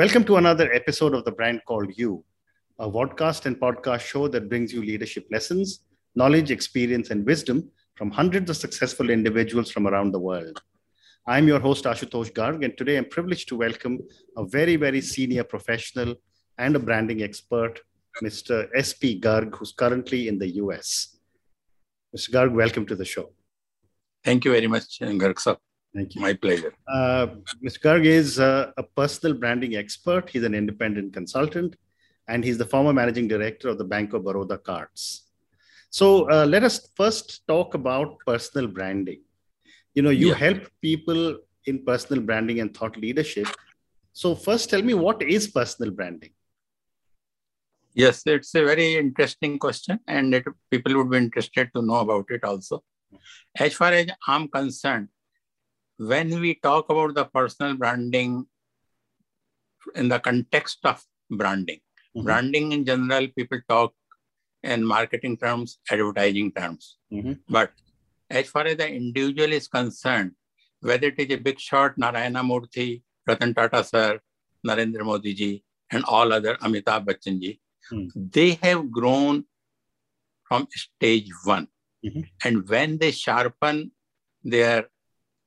Welcome 0.00 0.24
to 0.24 0.36
another 0.38 0.72
episode 0.72 1.12
of 1.12 1.26
The 1.26 1.32
Brand 1.32 1.60
Called 1.66 1.92
You, 1.98 2.24
a 2.78 2.88
podcast 2.90 3.44
and 3.44 3.60
podcast 3.60 4.00
show 4.00 4.28
that 4.28 4.48
brings 4.48 4.72
you 4.72 4.80
leadership 4.80 5.26
lessons, 5.30 5.80
knowledge, 6.14 6.50
experience, 6.50 7.10
and 7.10 7.26
wisdom 7.26 7.70
from 7.96 8.10
hundreds 8.10 8.48
of 8.48 8.56
successful 8.56 9.10
individuals 9.10 9.70
from 9.70 9.86
around 9.86 10.12
the 10.12 10.18
world. 10.18 10.62
I'm 11.26 11.46
your 11.46 11.60
host, 11.60 11.84
Ashutosh 11.84 12.32
Garg, 12.32 12.64
and 12.64 12.78
today 12.78 12.96
I'm 12.96 13.10
privileged 13.10 13.48
to 13.48 13.58
welcome 13.58 13.98
a 14.38 14.46
very, 14.46 14.76
very 14.76 15.02
senior 15.02 15.44
professional 15.44 16.14
and 16.56 16.74
a 16.76 16.78
branding 16.78 17.22
expert, 17.22 17.80
Mr. 18.22 18.70
SP 18.72 19.20
Garg, 19.20 19.54
who's 19.54 19.72
currently 19.72 20.28
in 20.28 20.38
the 20.38 20.48
US. 20.62 21.18
Mr. 22.16 22.30
Garg, 22.30 22.52
welcome 22.54 22.86
to 22.86 22.96
the 22.96 23.04
show. 23.04 23.28
Thank 24.24 24.46
you 24.46 24.52
very 24.52 24.66
much, 24.66 24.98
Garg 24.98 25.38
sir. 25.38 25.58
Thank 25.94 26.14
you. 26.14 26.20
My 26.20 26.34
pleasure. 26.34 26.72
Uh, 26.86 27.26
Mr. 27.64 27.80
Garg 27.80 28.04
is 28.04 28.38
uh, 28.38 28.70
a 28.76 28.82
personal 28.82 29.36
branding 29.36 29.74
expert. 29.74 30.30
He's 30.30 30.44
an 30.44 30.54
independent 30.54 31.12
consultant, 31.12 31.76
and 32.28 32.44
he's 32.44 32.58
the 32.58 32.66
former 32.66 32.92
managing 32.92 33.26
director 33.26 33.68
of 33.68 33.78
the 33.78 33.84
Bank 33.84 34.12
of 34.12 34.22
Baroda 34.22 34.62
Cards. 34.62 35.26
So 35.90 36.30
uh, 36.30 36.46
let 36.46 36.62
us 36.62 36.88
first 36.96 37.44
talk 37.48 37.74
about 37.74 38.18
personal 38.24 38.68
branding. 38.68 39.22
You 39.94 40.02
know, 40.02 40.10
you 40.10 40.28
Yeah. 40.28 40.34
help 40.34 40.68
people 40.80 41.38
in 41.66 41.84
personal 41.84 42.22
branding 42.22 42.60
and 42.60 42.72
thought 42.76 42.96
leadership. 42.96 43.48
So 44.12 44.34
first, 44.36 44.70
tell 44.70 44.82
me 44.82 44.94
what 44.94 45.22
is 45.22 45.48
personal 45.48 45.90
branding? 45.92 46.30
Yes, 47.92 48.22
it's 48.26 48.54
a 48.54 48.64
very 48.64 48.94
interesting 48.94 49.58
question, 49.58 49.98
and 50.06 50.32
it, 50.32 50.44
people 50.70 50.96
would 50.96 51.10
be 51.10 51.16
interested 51.16 51.70
to 51.74 51.82
know 51.82 51.96
about 51.96 52.26
it 52.30 52.44
also. 52.44 52.84
As 53.58 53.74
far 53.74 53.92
as 53.92 54.06
I'm 54.28 54.46
concerned, 54.46 55.08
when 56.00 56.40
we 56.40 56.54
talk 56.54 56.88
about 56.88 57.14
the 57.14 57.24
personal 57.24 57.74
branding 57.76 58.46
in 59.94 60.08
the 60.08 60.18
context 60.18 60.78
of 60.84 61.04
branding, 61.30 61.80
Mhm. 62.16 62.24
branding 62.24 62.72
in 62.72 62.84
general, 62.84 63.26
people 63.28 63.60
talk 63.68 63.94
in 64.62 64.84
marketing 64.84 65.36
terms, 65.36 65.78
advertising 65.90 66.52
terms. 66.52 66.98
Mhm. 67.12 67.40
But 67.48 67.72
as 68.30 68.48
far 68.48 68.64
as 68.66 68.76
the 68.76 68.88
individual 68.88 69.52
is 69.52 69.68
concerned, 69.68 70.32
whether 70.80 71.08
it 71.08 71.18
is 71.18 71.30
a 71.30 71.36
big 71.36 71.58
shot, 71.58 71.98
Narayana 71.98 72.42
Murthy, 72.42 73.02
Ratan 73.26 73.54
Tata 73.54 73.84
sir, 73.84 74.20
Narendra 74.66 75.04
Modi 75.04 75.34
ji, 75.34 75.64
and 75.90 76.04
all 76.04 76.32
other 76.32 76.56
Amitabh 76.56 77.04
Bachchan 77.08 77.40
ji, 77.40 77.60
Hmm. 77.88 78.06
they 78.14 78.54
have 78.54 78.90
grown 78.90 79.44
from 80.48 80.66
stage 80.70 81.30
one. 81.44 81.68
Mhm. 82.04 82.24
And 82.44 82.68
when 82.68 82.98
they 82.98 83.10
sharpen 83.10 83.92
their 84.42 84.88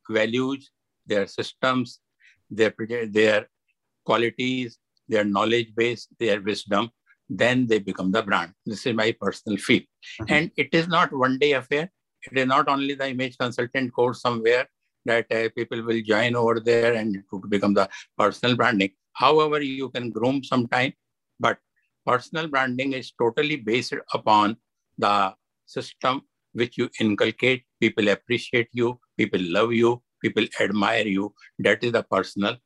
values, 0.09 0.71
their 1.05 1.27
systems, 1.27 1.99
their, 2.49 2.73
their 3.09 3.47
qualities, 4.05 4.77
their 5.07 5.23
knowledge 5.23 5.73
base, 5.75 6.07
their 6.19 6.41
wisdom, 6.41 6.89
then 7.29 7.67
they 7.67 7.79
become 7.79 8.11
the 8.11 8.21
brand. 8.21 8.53
This 8.65 8.85
is 8.85 8.93
my 8.93 9.15
personal 9.19 9.57
feel. 9.57 9.81
Mhm. 10.21 10.25
And 10.29 10.51
it 10.57 10.69
is 10.73 10.87
not 10.87 11.11
one 11.13 11.37
day 11.39 11.53
affair. 11.53 11.91
It 12.31 12.37
is 12.37 12.45
not 12.45 12.67
only 12.67 12.93
the 12.95 13.09
image 13.09 13.37
consultant 13.37 13.93
course 13.93 14.21
somewhere 14.21 14.67
that 15.05 15.25
uh, 15.31 15.49
people 15.55 15.81
will 15.83 16.01
join 16.01 16.35
over 16.35 16.59
there 16.59 16.93
and 16.93 17.15
it 17.15 17.25
would 17.31 17.49
become 17.49 17.73
the 17.73 17.89
personal 18.17 18.55
branding. 18.55 18.91
However, 19.13 19.61
you 19.61 19.89
can 19.89 20.09
groom 20.09 20.43
some 20.43 20.67
time, 20.67 20.93
but 21.39 21.57
personal 22.05 22.47
branding 22.47 22.93
is 22.93 23.11
totally 23.11 23.57
based 23.57 23.93
upon 24.13 24.57
the 24.97 25.33
system 25.65 26.21
which 26.53 26.77
you 26.77 26.89
inculcate. 26.99 27.63
People 27.81 28.07
appreciate 28.09 28.69
you, 28.71 28.99
people 29.17 29.41
love 29.41 29.73
you, 29.73 30.01
people 30.21 30.45
admire 30.59 31.07
you. 31.07 31.33
That 31.59 31.83
is 31.83 31.91
the 31.91 32.03
personal 32.03 32.57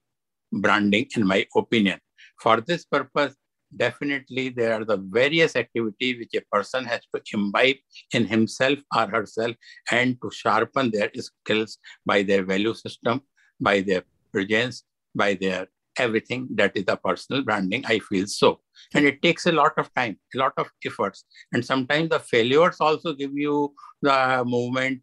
branding, 0.52 1.08
in 1.16 1.28
my 1.28 1.46
opinion. 1.56 2.00
For 2.42 2.62
this 2.62 2.86
purpose, 2.86 3.36
definitely 3.76 4.50
there 4.50 4.74
are 4.74 4.86
the 4.86 4.98
various 4.98 5.56
activities 5.56 6.18
which 6.20 6.42
a 6.42 6.56
person 6.56 6.86
has 6.86 7.02
to 7.14 7.22
imbibe 7.34 7.76
in 8.14 8.26
himself 8.26 8.80
or 8.96 9.08
herself 9.08 9.56
and 9.92 10.18
to 10.22 10.32
sharpen 10.32 10.92
their 10.92 11.12
skills 11.20 11.78
by 12.06 12.24
their 12.24 12.44
value 12.46 12.74
system, 12.74 13.22
by 13.60 13.82
their 13.82 14.04
presence, 14.32 14.84
by 15.16 15.34
their 15.34 15.68
everything. 15.98 16.48
That 16.52 16.78
is 16.78 16.86
the 16.86 16.96
personal 16.96 17.44
branding. 17.44 17.84
I 17.88 18.00
feel 18.00 18.28
so. 18.28 18.62
And 18.94 19.06
it 19.06 19.22
takes 19.22 19.48
a 19.48 19.52
lot 19.52 19.74
of 19.78 19.94
time, 19.96 20.18
a 20.36 20.38
lot 20.38 20.54
of 20.58 20.68
efforts. 20.86 21.26
And 21.52 21.66
sometimes 21.66 22.10
the 22.10 22.20
failures 22.20 22.78
also 22.80 23.14
give 23.14 23.34
you 23.34 23.74
the 24.02 24.44
movement, 24.46 25.02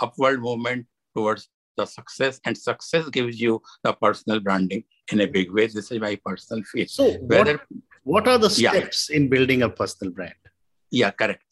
upward 0.00 0.40
movement 0.40 0.86
towards 1.16 1.48
the 1.76 1.86
success. 1.86 2.40
And 2.44 2.56
success 2.56 3.08
gives 3.10 3.40
you 3.40 3.62
the 3.82 3.92
personal 3.92 4.40
branding 4.40 4.84
in 5.12 5.20
a 5.20 5.26
big 5.26 5.50
way. 5.50 5.66
This 5.66 5.90
is 5.90 6.00
my 6.00 6.18
personal 6.24 6.62
feel. 6.64 6.86
So, 6.86 7.12
Whether 7.32 7.60
what, 8.04 8.24
what 8.24 8.28
are 8.28 8.38
the 8.38 8.52
Yeah. 8.58 8.70
steps 8.70 9.10
in 9.10 9.28
building 9.28 9.62
a 9.62 9.68
personal 9.68 10.12
brand? 10.12 10.34
Yeah, 10.90 11.10
correct. 11.10 11.42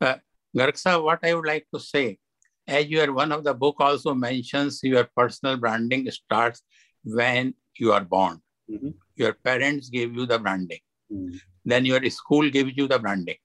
Uh, 0.00 0.16
Garksa, 0.56 1.02
what 1.02 1.20
I 1.22 1.34
would 1.34 1.46
like 1.46 1.66
to 1.72 1.80
say, 1.80 2.18
as 2.66 2.86
your 2.86 3.12
one 3.12 3.32
of 3.32 3.44
the 3.44 3.54
book 3.54 3.76
also 3.78 4.14
mentions, 4.14 4.80
your 4.82 5.08
personal 5.16 5.56
branding 5.56 6.10
starts 6.10 6.62
when 7.04 7.54
you 7.78 7.92
are 7.92 8.04
born. 8.04 8.40
Mhm. 8.70 8.94
Your 9.16 9.32
parents 9.34 9.88
give 9.90 10.14
you 10.14 10.26
the 10.26 10.38
branding. 10.38 10.80
Mhm. 11.12 11.40
Then 11.64 11.84
your 11.84 12.02
school 12.10 12.48
gives 12.50 12.72
you 12.76 12.88
the 12.88 12.98
branding. 12.98 13.36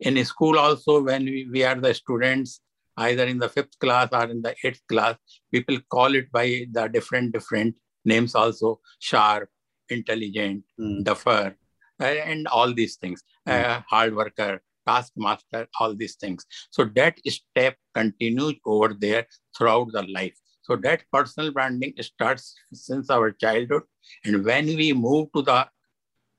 In 0.00 0.22
school 0.24 0.58
also, 0.58 1.02
when 1.02 1.24
we, 1.24 1.48
we 1.50 1.64
are 1.64 1.74
the 1.80 1.94
students, 1.94 2.60
either 2.96 3.24
in 3.24 3.38
the 3.38 3.48
fifth 3.48 3.78
class 3.78 4.08
or 4.12 4.24
in 4.24 4.42
the 4.42 4.54
eighth 4.64 4.80
class, 4.88 5.16
people 5.52 5.78
call 5.90 6.14
it 6.14 6.30
by 6.32 6.66
the 6.72 6.88
different 6.88 7.32
different 7.32 7.74
names 8.04 8.34
also, 8.34 8.80
sharp, 8.98 9.48
intelligent, 9.88 10.64
Mm. 10.80 11.04
duffer, 11.04 11.56
uh, 12.00 12.04
and 12.04 12.46
all 12.48 12.72
these 12.72 12.96
things, 12.96 13.22
uh, 13.46 13.80
hard 13.88 14.14
worker, 14.14 14.62
taskmaster, 14.86 15.66
all 15.80 15.94
these 15.94 16.16
things. 16.16 16.46
So 16.70 16.84
that 16.94 17.18
step 17.28 17.76
continues 17.94 18.56
over 18.64 18.94
there 18.94 19.26
throughout 19.56 19.92
the 19.92 20.02
life. 20.02 20.36
So 20.62 20.76
that 20.76 21.02
personal 21.12 21.52
branding 21.52 21.94
starts 22.00 22.54
since 22.72 23.10
our 23.10 23.30
childhood. 23.32 23.82
And 24.24 24.44
when 24.44 24.66
we 24.66 24.92
move 24.92 25.28
to 25.34 25.42
the 25.42 25.68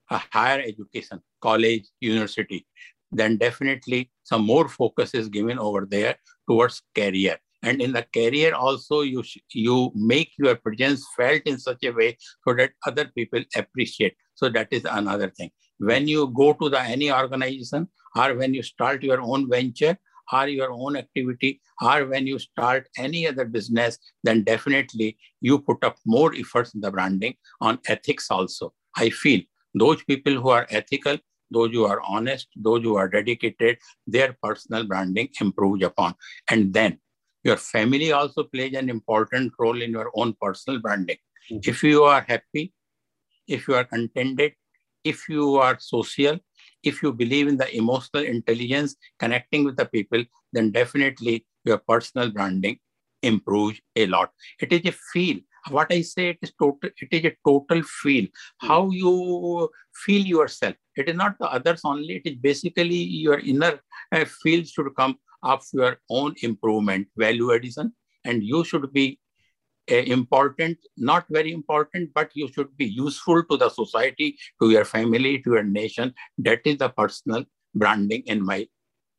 uh, 0.09 0.19
higher 0.31 0.61
education, 0.61 1.21
college, 1.41 1.85
university, 1.99 2.65
then 3.11 3.37
definitely 3.37 4.11
some 4.23 4.45
more 4.45 4.67
focus 4.67 5.13
is 5.13 5.29
given 5.29 5.59
over 5.59 5.85
there 5.89 6.15
towards 6.49 6.81
career. 6.95 7.37
And 7.63 7.81
in 7.81 7.91
the 7.91 8.05
career 8.13 8.53
also, 8.53 9.01
you 9.01 9.23
you 9.51 9.91
make 9.95 10.31
your 10.37 10.55
presence 10.55 11.05
felt 11.17 11.41
in 11.45 11.57
such 11.57 11.83
a 11.83 11.91
way 11.91 12.17
so 12.43 12.53
that 12.53 12.71
other 12.85 13.05
people 13.05 13.43
appreciate. 13.55 14.15
So 14.35 14.49
that 14.49 14.67
is 14.71 14.85
another 14.85 15.29
thing. 15.29 15.49
When 15.79 16.07
you 16.07 16.27
go 16.27 16.53
to 16.53 16.69
the 16.69 16.81
any 16.81 17.11
organization 17.11 17.87
or 18.15 18.35
when 18.35 18.53
you 18.53 18.63
start 18.63 19.03
your 19.03 19.21
own 19.21 19.49
venture 19.49 19.97
or 20.31 20.47
your 20.47 20.71
own 20.71 20.95
activity 20.97 21.61
or 21.81 22.05
when 22.05 22.27
you 22.27 22.37
start 22.37 22.87
any 22.97 23.27
other 23.27 23.45
business, 23.45 23.97
then 24.23 24.43
definitely 24.43 25.17
you 25.41 25.59
put 25.59 25.83
up 25.83 25.97
more 26.05 26.33
efforts 26.35 26.75
in 26.75 26.81
the 26.81 26.91
branding 26.91 27.35
on 27.61 27.79
ethics 27.87 28.29
also. 28.29 28.73
I 28.95 29.09
feel 29.09 29.41
those 29.73 30.03
people 30.03 30.33
who 30.33 30.49
are 30.49 30.67
ethical, 30.69 31.17
those 31.51 31.71
who 31.71 31.85
are 31.85 32.01
honest, 32.01 32.47
those 32.55 32.83
who 32.83 32.95
are 32.95 33.07
dedicated, 33.07 33.77
their 34.05 34.35
personal 34.41 34.85
branding 34.85 35.29
improves 35.41 35.83
upon. 35.83 36.15
And 36.49 36.73
then 36.73 36.99
your 37.43 37.57
family 37.57 38.11
also 38.11 38.43
plays 38.43 38.75
an 38.75 38.89
important 38.89 39.53
role 39.59 39.81
in 39.81 39.91
your 39.91 40.11
own 40.15 40.35
personal 40.41 40.79
branding. 40.79 41.17
Mhm. 41.51 41.67
If 41.67 41.83
you 41.83 42.03
are 42.03 42.21
happy, 42.21 42.73
if 43.47 43.67
you 43.67 43.75
are 43.75 43.85
contented, 43.85 44.53
if 45.03 45.29
you 45.29 45.55
are 45.55 45.79
social, 45.79 46.39
if 46.83 47.01
you 47.01 47.13
believe 47.13 47.47
in 47.47 47.57
the 47.57 47.75
emotional 47.75 48.23
intelligence, 48.23 48.95
connecting 49.19 49.63
with 49.63 49.77
the 49.77 49.85
people, 49.85 50.23
then 50.53 50.71
definitely 50.71 51.45
your 51.63 51.77
personal 51.77 52.29
branding 52.31 52.79
improves 53.21 53.79
a 53.95 54.05
lot. 54.07 54.31
It 54.59 54.73
is 54.73 54.85
a 54.85 54.91
feel. 55.13 55.39
What 55.69 55.91
I 55.91 56.01
say, 56.01 56.29
it 56.29 56.39
is 56.41 56.53
total. 56.59 56.89
It 57.01 57.09
is 57.11 57.25
a 57.25 57.35
total 57.45 57.83
feel. 57.83 58.27
How 58.59 58.89
you 58.89 59.69
feel 60.05 60.25
yourself. 60.25 60.75
It 60.95 61.09
is 61.09 61.15
not 61.15 61.37
the 61.39 61.47
others 61.47 61.81
only. 61.83 62.15
It 62.15 62.29
is 62.29 62.35
basically 62.35 62.95
your 62.95 63.39
inner 63.39 63.79
uh, 64.11 64.25
feel 64.25 64.63
should 64.63 64.95
come 64.95 65.17
of 65.43 65.63
your 65.73 65.97
own 66.09 66.35
improvement, 66.41 67.07
value 67.15 67.51
addition, 67.51 67.93
and 68.25 68.43
you 68.43 68.63
should 68.63 68.91
be 68.91 69.19
uh, 69.91 69.95
important, 69.95 70.77
not 70.97 71.25
very 71.29 71.51
important, 71.51 72.11
but 72.13 72.31
you 72.33 72.47
should 72.51 72.75
be 72.75 72.85
useful 72.85 73.43
to 73.43 73.57
the 73.57 73.69
society, 73.69 74.37
to 74.61 74.69
your 74.71 74.85
family, 74.85 75.39
to 75.43 75.51
your 75.53 75.63
nation. 75.63 76.13
That 76.39 76.61
is 76.65 76.77
the 76.77 76.89
personal 76.89 77.45
branding, 77.75 78.23
in 78.25 78.45
my 78.45 78.67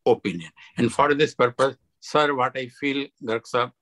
opinion. 0.05 0.51
And 0.77 0.93
for 0.93 1.15
this 1.15 1.35
purpose, 1.35 1.77
sir, 2.01 2.35
what 2.35 2.57
I 2.57 2.69
feel, 2.69 3.07
Garg 3.25 3.73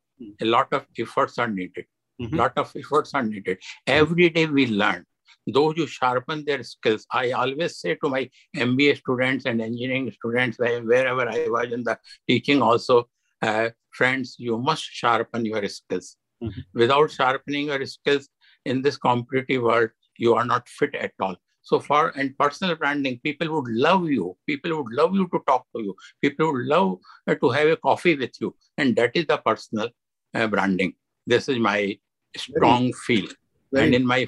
a 0.41 0.45
lot 0.45 0.73
of 0.73 0.87
efforts 0.99 1.39
are 1.39 1.49
needed. 1.49 1.85
Mhm. 2.21 2.37
lot 2.37 2.53
of 2.57 2.73
efforts 2.77 3.13
are 3.15 3.23
needed. 3.23 3.59
Every 3.87 4.31
day 4.31 4.47
we 4.47 4.67
learn. 4.67 5.05
Those 5.47 5.77
who 5.77 5.87
sharpen 5.87 6.45
their 6.45 6.63
skills. 6.63 7.07
I 7.13 7.31
always 7.33 7.79
say 7.79 7.95
to 8.03 8.09
my 8.09 8.29
MBA 8.57 8.97
students 8.97 9.45
and 9.45 9.61
engineering 9.63 10.11
students, 10.11 10.59
wherever 10.59 11.29
I 11.29 11.47
was 11.49 11.73
in 11.73 11.85
the 11.85 11.99
teaching 12.29 12.63
also, 12.63 13.09
uh, 13.43 13.71
friends, 13.91 14.37
you 14.39 14.59
must 14.59 14.83
sharpen 14.83 15.45
your 15.45 15.67
skills. 15.69 16.17
Mhm. 16.43 16.65
Without 16.75 17.11
sharpening 17.11 17.67
your 17.67 17.85
skills 17.87 18.29
in 18.65 18.83
this 18.83 18.97
competitive 18.97 19.63
world, 19.63 19.91
you 20.19 20.35
are 20.35 20.45
not 20.45 20.69
fit 20.69 20.95
at 20.95 21.13
all. 21.21 21.37
So 21.63 21.81
far, 21.81 22.13
and 22.17 22.37
personal 22.39 22.77
branding, 22.77 23.19
people 23.21 23.49
would 23.55 23.69
love 23.69 24.09
you. 24.09 24.37
People 24.47 24.83
would 24.83 24.93
love 24.93 25.15
you 25.15 25.29
to 25.33 25.41
talk 25.47 25.67
to 25.75 25.83
you. 25.83 25.97
People 26.23 26.53
would 26.53 26.67
love 26.67 26.99
uh, 27.27 27.35
to 27.35 27.51
have 27.51 27.69
a 27.69 27.77
coffee 27.77 28.17
with 28.17 28.41
you. 28.41 28.57
And 28.79 28.95
that 28.97 29.17
is 29.17 29.27
the 29.27 29.39
personal 29.39 29.91
uh, 30.35 30.47
branding. 30.47 30.95
This 31.27 31.49
is 31.49 31.59
my 31.59 31.99
strong 32.37 32.93
feel. 32.93 33.29
Very 33.73 33.87
and 33.87 33.95
in 33.95 34.07
my 34.07 34.27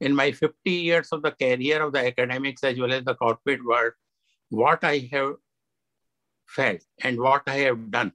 in 0.00 0.14
my 0.14 0.30
50 0.32 0.70
years 0.70 1.08
of 1.12 1.22
the 1.22 1.32
career 1.32 1.82
of 1.82 1.92
the 1.92 2.06
academics 2.06 2.62
as 2.62 2.78
well 2.78 2.92
as 2.92 3.04
the 3.04 3.14
corporate 3.14 3.64
world, 3.64 3.92
what 4.50 4.84
I 4.84 5.08
have 5.12 5.34
felt 6.46 6.80
and 7.02 7.18
what 7.18 7.42
I 7.46 7.56
have 7.68 7.90
done, 7.90 8.12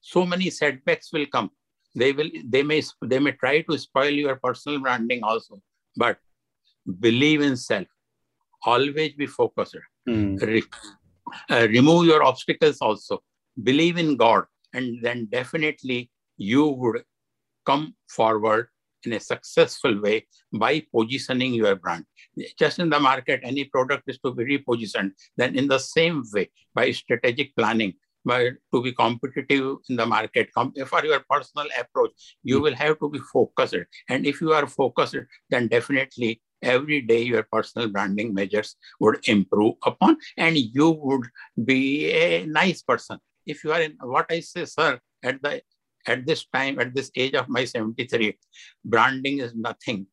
so 0.00 0.24
many 0.24 0.50
setbacks 0.50 1.12
will 1.12 1.26
come. 1.26 1.50
They 1.94 2.12
will 2.12 2.30
they 2.44 2.62
may 2.62 2.82
they 3.04 3.18
may 3.18 3.32
try 3.32 3.60
to 3.62 3.78
spoil 3.78 4.10
your 4.10 4.36
personal 4.36 4.80
branding 4.80 5.22
also, 5.22 5.60
but 5.96 6.18
believe 7.00 7.42
in 7.42 7.56
self, 7.56 7.86
always 8.64 9.12
be 9.12 9.26
focused. 9.26 9.76
Mm. 10.08 10.40
Re, 10.40 10.62
uh, 11.50 11.66
remove 11.68 12.06
your 12.06 12.22
obstacles 12.22 12.78
also. 12.80 13.22
Believe 13.62 13.98
in 13.98 14.16
God, 14.16 14.44
and 14.72 15.02
then 15.02 15.28
definitely 15.30 16.10
you 16.38 16.66
would 16.66 17.02
come 17.64 17.94
forward 18.08 18.68
in 19.04 19.12
a 19.14 19.20
successful 19.20 20.00
way 20.00 20.26
by 20.52 20.82
positioning 20.94 21.54
your 21.54 21.76
brand. 21.76 22.04
Just 22.58 22.78
in 22.78 22.88
the 22.88 23.00
market, 23.00 23.40
any 23.42 23.64
product 23.64 24.04
is 24.06 24.18
to 24.20 24.32
be 24.32 24.44
repositioned. 24.44 25.12
Then, 25.36 25.56
in 25.56 25.68
the 25.68 25.78
same 25.78 26.22
way, 26.32 26.50
by 26.74 26.92
strategic 26.92 27.56
planning, 27.56 27.94
by 28.24 28.50
to 28.72 28.82
be 28.82 28.92
competitive 28.92 29.78
in 29.88 29.96
the 29.96 30.06
market, 30.06 30.50
for 30.54 31.04
your 31.04 31.24
personal 31.28 31.66
approach, 31.78 32.12
you 32.42 32.58
hmm. 32.58 32.62
will 32.62 32.74
have 32.74 32.98
to 33.00 33.10
be 33.10 33.18
focused. 33.32 33.76
And 34.08 34.26
if 34.26 34.40
you 34.40 34.52
are 34.52 34.66
focused, 34.66 35.16
then 35.50 35.68
definitely 35.68 36.40
every 36.62 37.00
day 37.00 37.22
your 37.22 37.42
personal 37.42 37.88
branding 37.88 38.32
measures 38.32 38.76
would 39.00 39.18
improve 39.26 39.74
upon 39.84 40.16
and 40.36 40.56
you 40.56 40.90
would 40.90 41.26
be 41.64 42.10
a 42.12 42.46
nice 42.46 42.82
person 42.82 43.18
if 43.46 43.64
you 43.64 43.72
are 43.72 43.82
in 43.82 43.96
what 44.00 44.26
i 44.30 44.38
say 44.38 44.64
sir 44.64 44.98
at 45.24 45.42
the 45.42 45.60
at 46.06 46.26
this 46.26 46.46
time 46.54 46.78
at 46.80 46.94
this 46.94 47.10
age 47.16 47.34
of 47.34 47.48
my 47.48 47.64
73 47.64 48.38
branding 48.84 49.38
is 49.38 49.54
nothing. 49.54 50.06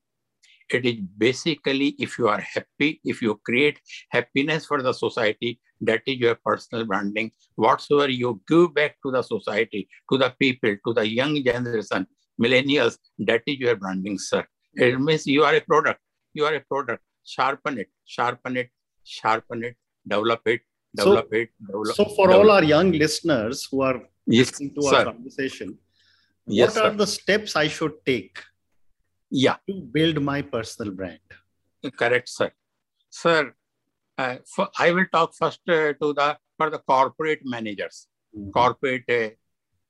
It 0.69 0.85
is 0.85 0.95
basically 1.17 1.95
if 1.97 2.19
you 2.19 2.27
are 2.27 2.41
happy 2.41 3.01
if 3.03 3.21
you 3.21 3.39
create 3.43 3.79
happiness 4.11 4.65
for 4.65 4.81
the 4.81 4.93
society 4.93 5.59
that 5.81 6.03
is 6.05 6.17
your 6.17 6.35
personal 6.45 6.85
branding. 6.85 7.31
Whatsoever 7.55 8.09
you 8.09 8.41
give 8.47 8.73
back 8.73 8.97
to 9.03 9.11
the 9.11 9.23
society 9.23 9.87
to 10.11 10.17
the 10.17 10.33
people 10.39 10.75
to 10.85 10.93
the 10.93 11.07
young 11.07 11.43
generation 11.43 12.05
millennials 12.41 12.97
that 13.19 13.41
is 13.47 13.57
your 13.57 13.75
branding 13.75 14.17
sir. 14.17 14.45
It 14.73 14.99
means 14.99 15.25
you 15.25 15.43
are 15.43 15.55
a 15.55 15.61
product. 15.61 15.99
You 16.33 16.45
are 16.45 16.53
a 16.53 16.61
product. 16.61 17.03
Sharpen 17.25 17.79
it, 17.79 17.89
sharpen 18.05 18.57
it, 18.57 18.69
sharpen 19.03 19.63
it, 19.63 19.75
develop 20.07 20.41
it, 20.45 20.61
develop 20.95 21.27
so, 21.31 21.37
it. 21.37 21.49
Develop, 21.65 21.95
so, 21.95 22.05
for 22.05 22.27
develop. 22.27 22.45
all 22.45 22.51
our 22.51 22.63
young 22.63 22.91
listeners 22.91 23.67
who 23.69 23.81
are 23.81 24.01
yes, 24.29 24.51
listening 24.51 24.73
to 24.75 24.81
sir. 24.81 24.95
our 24.95 25.05
conversation, 25.05 25.77
yes, 26.47 26.75
what 26.75 26.85
are 26.85 26.95
the 27.03 27.07
steps 27.07 27.55
I 27.55 27.67
should 27.67 27.93
take? 28.05 28.39
Yeah, 29.29 29.57
to 29.67 29.81
build 29.81 30.21
my 30.21 30.41
personal 30.41 30.93
brand. 30.93 31.19
Correct, 31.97 32.29
sir. 32.29 32.51
Sir, 33.09 33.53
uh, 34.17 34.37
for, 34.45 34.69
I 34.77 34.91
will 34.91 35.05
talk 35.11 35.35
first 35.35 35.61
uh, 35.67 35.93
to 36.01 36.13
the 36.13 36.37
for 36.57 36.69
the 36.69 36.79
corporate 36.79 37.41
managers, 37.45 38.07
mm-hmm. 38.35 38.51
corporate 38.51 39.09
uh, 39.09 39.29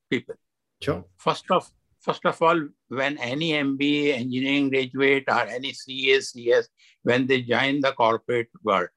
people. 0.09 0.35
Sure. 0.81 1.03
First 1.17 1.51
of 1.51 1.71
First 2.01 2.25
of 2.25 2.41
all, 2.41 2.59
when 2.87 3.17
any 3.17 3.51
MBA 3.51 4.13
engineering 4.13 4.69
graduate 4.69 5.25
or 5.27 5.41
any 5.47 5.73
CS, 5.73 6.31
CS, 6.31 6.69
when 7.03 7.27
they 7.27 7.41
join 7.41 7.81
the 7.81 7.91
corporate 7.91 8.47
world, 8.63 8.87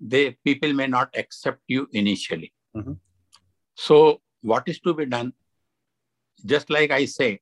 they 0.00 0.36
people 0.44 0.72
may 0.72 0.86
not 0.86 1.10
accept 1.16 1.60
you 1.66 1.88
initially. 1.92 2.52
Mm-hmm. 2.76 2.92
So 3.74 4.20
what 4.42 4.68
is 4.68 4.80
to 4.80 4.94
be 4.94 5.06
done? 5.06 5.32
Just 6.44 6.70
like 6.70 6.90
I 6.90 7.04
say, 7.04 7.40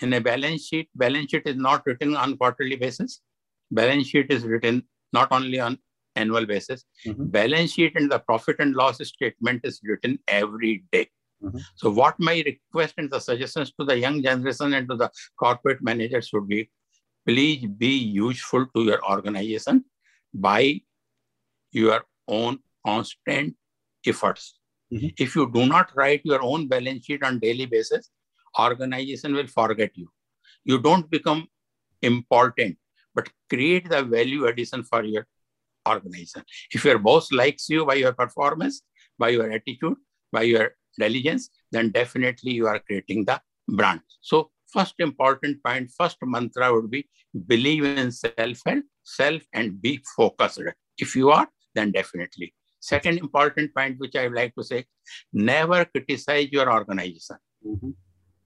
in 0.00 0.12
a 0.12 0.20
balance 0.20 0.66
sheet, 0.66 0.88
balance 0.94 1.30
sheet 1.30 1.42
is 1.46 1.56
not 1.56 1.84
written 1.86 2.14
on 2.16 2.36
quarterly 2.36 2.76
basis. 2.76 3.20
Balance 3.70 4.08
sheet 4.08 4.30
is 4.30 4.44
written 4.44 4.84
not 5.12 5.32
only 5.32 5.58
on 5.58 5.78
annual 6.14 6.46
basis. 6.46 6.84
Mm-hmm. 7.06 7.26
Balance 7.26 7.72
sheet 7.72 7.96
and 7.96 8.10
the 8.10 8.18
profit 8.18 8.56
and 8.58 8.74
loss 8.74 8.98
statement 9.06 9.62
is 9.64 9.80
written 9.82 10.18
every 10.28 10.84
day. 10.92 11.08
Mm-hmm. 11.42 11.58
So, 11.74 11.90
what 11.90 12.14
my 12.18 12.42
request 12.46 12.94
and 12.98 13.10
the 13.10 13.18
suggestions 13.18 13.72
to 13.78 13.84
the 13.84 13.98
young 13.98 14.22
generation 14.22 14.72
and 14.74 14.88
to 14.88 14.96
the 14.96 15.10
corporate 15.38 15.82
managers 15.82 16.30
would 16.32 16.48
be 16.48 16.70
please 17.26 17.66
be 17.66 17.94
useful 17.96 18.66
to 18.74 18.84
your 18.84 19.04
organization 19.04 19.84
by 20.32 20.80
your 21.72 22.04
own 22.28 22.58
constant 22.86 23.54
efforts. 24.06 24.58
Mm-hmm. 24.92 25.08
If 25.18 25.34
you 25.34 25.50
do 25.50 25.66
not 25.66 25.90
write 25.96 26.22
your 26.24 26.42
own 26.42 26.68
balance 26.68 27.06
sheet 27.06 27.22
on 27.22 27.38
daily 27.38 27.66
basis, 27.66 28.10
organization 28.58 29.34
will 29.34 29.46
forget 29.46 29.90
you. 29.94 30.08
You 30.64 30.80
don't 30.80 31.10
become 31.10 31.48
important, 32.02 32.76
but 33.14 33.28
create 33.50 33.88
the 33.88 34.02
value 34.02 34.46
addition 34.46 34.84
for 34.84 35.04
your 35.04 35.26
organization. 35.88 36.42
If 36.70 36.84
your 36.84 36.98
boss 36.98 37.32
likes 37.32 37.68
you 37.68 37.84
by 37.84 37.94
your 37.94 38.12
performance, 38.12 38.82
by 39.18 39.30
your 39.30 39.50
attitude, 39.50 39.96
by 40.32 40.42
your 40.42 40.72
diligence, 40.98 41.50
then 41.72 41.90
definitely 41.90 42.52
you 42.52 42.66
are 42.66 42.80
creating 42.80 43.24
the 43.24 43.40
brand. 43.68 44.00
So 44.20 44.50
first 44.66 44.94
important 44.98 45.62
point, 45.64 45.90
first 45.96 46.18
mantra 46.22 46.72
would 46.72 46.90
be 46.90 47.08
believe 47.46 47.84
in 47.84 48.10
self 48.10 48.60
and 48.66 48.84
self 49.02 49.42
and 49.52 49.80
be 49.80 50.02
focused. 50.16 50.62
If 50.98 51.14
you 51.14 51.30
are, 51.30 51.48
then 51.74 51.92
definitely. 51.92 52.54
Second 52.92 53.18
important 53.18 53.74
point, 53.74 53.98
which 53.98 54.14
I 54.14 54.24
would 54.28 54.36
like 54.36 54.54
to 54.54 54.62
say, 54.62 54.84
never 55.32 55.84
criticize 55.84 56.48
your 56.52 56.72
organization. 56.72 57.36
Mm-hmm. 57.66 57.90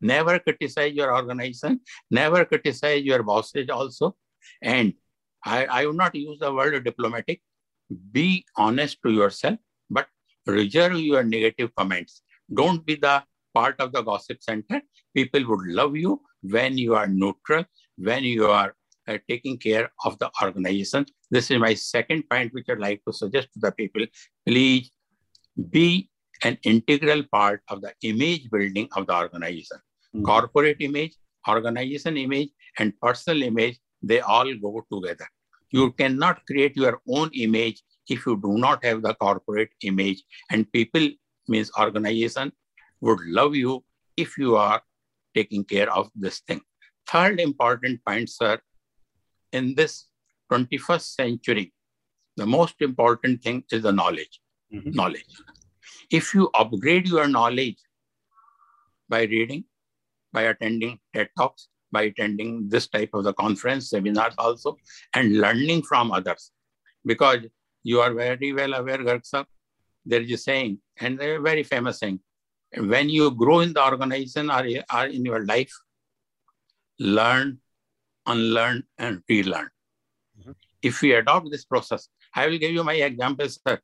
Never 0.00 0.38
criticize 0.38 0.94
your 0.94 1.14
organization. 1.14 1.80
Never 2.10 2.46
criticize 2.46 3.02
your 3.02 3.22
bosses 3.22 3.68
also. 3.68 4.16
And 4.62 4.94
I, 5.44 5.66
I 5.66 5.86
would 5.86 5.96
not 5.96 6.14
use 6.14 6.38
the 6.40 6.52
word 6.54 6.82
diplomatic. 6.84 7.42
Be 8.12 8.46
honest 8.56 8.98
to 9.04 9.10
yourself, 9.10 9.58
but 9.90 10.06
reserve 10.46 10.98
your 10.98 11.22
negative 11.22 11.74
comments. 11.76 12.22
Don't 12.52 12.86
be 12.86 12.94
the 12.94 13.22
part 13.54 13.78
of 13.78 13.92
the 13.92 14.02
gossip 14.02 14.38
center. 14.42 14.80
People 15.14 15.46
would 15.48 15.66
love 15.66 15.96
you 15.96 16.22
when 16.42 16.78
you 16.78 16.94
are 16.94 17.06
neutral, 17.06 17.64
when 17.98 18.24
you 18.24 18.46
are 18.46 18.74
taking 19.18 19.58
care 19.58 19.90
of 20.04 20.18
the 20.18 20.30
organization. 20.42 21.06
This 21.30 21.50
is 21.50 21.58
my 21.58 21.74
second 21.74 22.24
point, 22.30 22.52
which 22.52 22.66
I'd 22.68 22.78
like 22.78 23.02
to 23.06 23.12
suggest 23.12 23.48
to 23.54 23.60
the 23.60 23.72
people. 23.72 24.04
Please 24.46 24.90
be 25.70 26.08
an 26.42 26.58
integral 26.62 27.22
part 27.32 27.62
of 27.68 27.82
the 27.82 27.92
image 28.02 28.50
building 28.50 28.88
of 28.96 29.06
the 29.06 29.14
organization. 29.14 29.78
Mm-hmm. 30.14 30.24
Corporate 30.24 30.76
image, 30.80 31.14
organization 31.48 32.16
image, 32.16 32.48
and 32.78 32.92
personal 33.00 33.42
image, 33.42 33.78
they 34.02 34.20
all 34.20 34.52
go 34.54 34.84
together. 34.92 35.26
You 35.70 35.92
cannot 35.92 36.44
create 36.46 36.76
your 36.76 37.00
own 37.08 37.30
image 37.34 37.82
if 38.08 38.26
you 38.26 38.36
do 38.40 38.58
not 38.58 38.84
have 38.84 39.02
the 39.02 39.14
corporate 39.14 39.70
image. 39.82 40.24
And 40.50 40.70
people 40.72 41.08
means 41.48 41.70
organization 41.78 42.52
would 43.00 43.20
love 43.26 43.54
you 43.54 43.84
if 44.16 44.36
you 44.36 44.56
are 44.56 44.82
taking 45.34 45.64
care 45.64 45.92
of 45.92 46.10
this 46.14 46.40
thing. 46.40 46.60
Third 47.06 47.40
important 47.40 48.00
point, 48.04 48.28
sir, 48.28 48.58
in 49.52 49.74
this 49.74 50.06
21st 50.52 51.14
century, 51.14 51.72
the 52.36 52.46
most 52.46 52.74
important 52.80 53.42
thing 53.42 53.64
is 53.70 53.82
the 53.82 53.92
knowledge. 53.92 54.40
Mm-hmm. 54.72 54.90
Knowledge. 54.92 55.26
If 56.10 56.34
you 56.34 56.50
upgrade 56.54 57.08
your 57.08 57.28
knowledge 57.28 57.78
by 59.08 59.22
reading, 59.22 59.64
by 60.32 60.42
attending 60.42 60.98
TED 61.14 61.28
Talks, 61.36 61.68
by 61.92 62.02
attending 62.02 62.68
this 62.68 62.88
type 62.88 63.10
of 63.14 63.24
the 63.24 63.32
conference, 63.34 63.90
seminars 63.90 64.34
also, 64.38 64.76
and 65.14 65.38
learning 65.38 65.82
from 65.82 66.12
others. 66.12 66.52
Because 67.04 67.40
you 67.82 68.00
are 68.00 68.12
very 68.12 68.52
well 68.52 68.74
aware, 68.74 68.98
Garg 68.98 69.46
there 70.06 70.20
is 70.22 70.30
a 70.30 70.38
saying, 70.38 70.78
and 70.98 71.20
a 71.20 71.40
very 71.40 71.62
famous 71.62 71.98
saying, 71.98 72.20
when 72.76 73.08
you 73.08 73.30
grow 73.32 73.60
in 73.60 73.72
the 73.72 73.84
organization 73.84 74.50
or, 74.50 74.64
or 74.94 75.06
in 75.06 75.24
your 75.24 75.44
life, 75.44 75.72
learn, 76.98 77.58
unlearn, 78.26 78.84
and 78.98 79.22
relearn. 79.28 79.68
Mm-hmm. 80.38 80.52
If 80.82 81.02
we 81.02 81.12
adopt 81.12 81.50
this 81.50 81.64
process, 81.64 82.08
I 82.34 82.46
will 82.46 82.58
give 82.58 82.72
you 82.72 82.84
my 82.84 82.94
examples, 82.94 83.58
sir. 83.66 83.80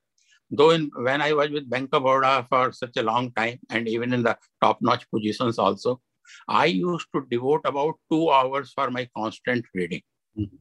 Though 0.51 0.71
in, 0.71 0.91
when 0.95 1.21
I 1.21 1.33
was 1.33 1.51
with 1.51 1.69
Bank 1.69 1.91
of 1.93 2.05
Baroda 2.05 2.47
for 2.49 2.73
such 2.73 2.97
a 2.97 3.03
long 3.03 3.33
time, 3.33 3.59
and 3.69 3.89
even 3.89 4.13
in 4.13 4.23
the 4.23 4.39
top-notch 4.63 5.11
positions 5.11 5.59
also, 5.59 6.01
I 6.49 6.67
used 6.67 7.07
to 7.15 7.27
devote 7.29 7.63
about 7.65 7.95
two 8.11 8.31
hours 8.31 8.73
for 8.73 8.91
my 8.91 9.09
constant 9.17 9.65
reading. 9.75 10.03
Mm-hmm. 10.39 10.57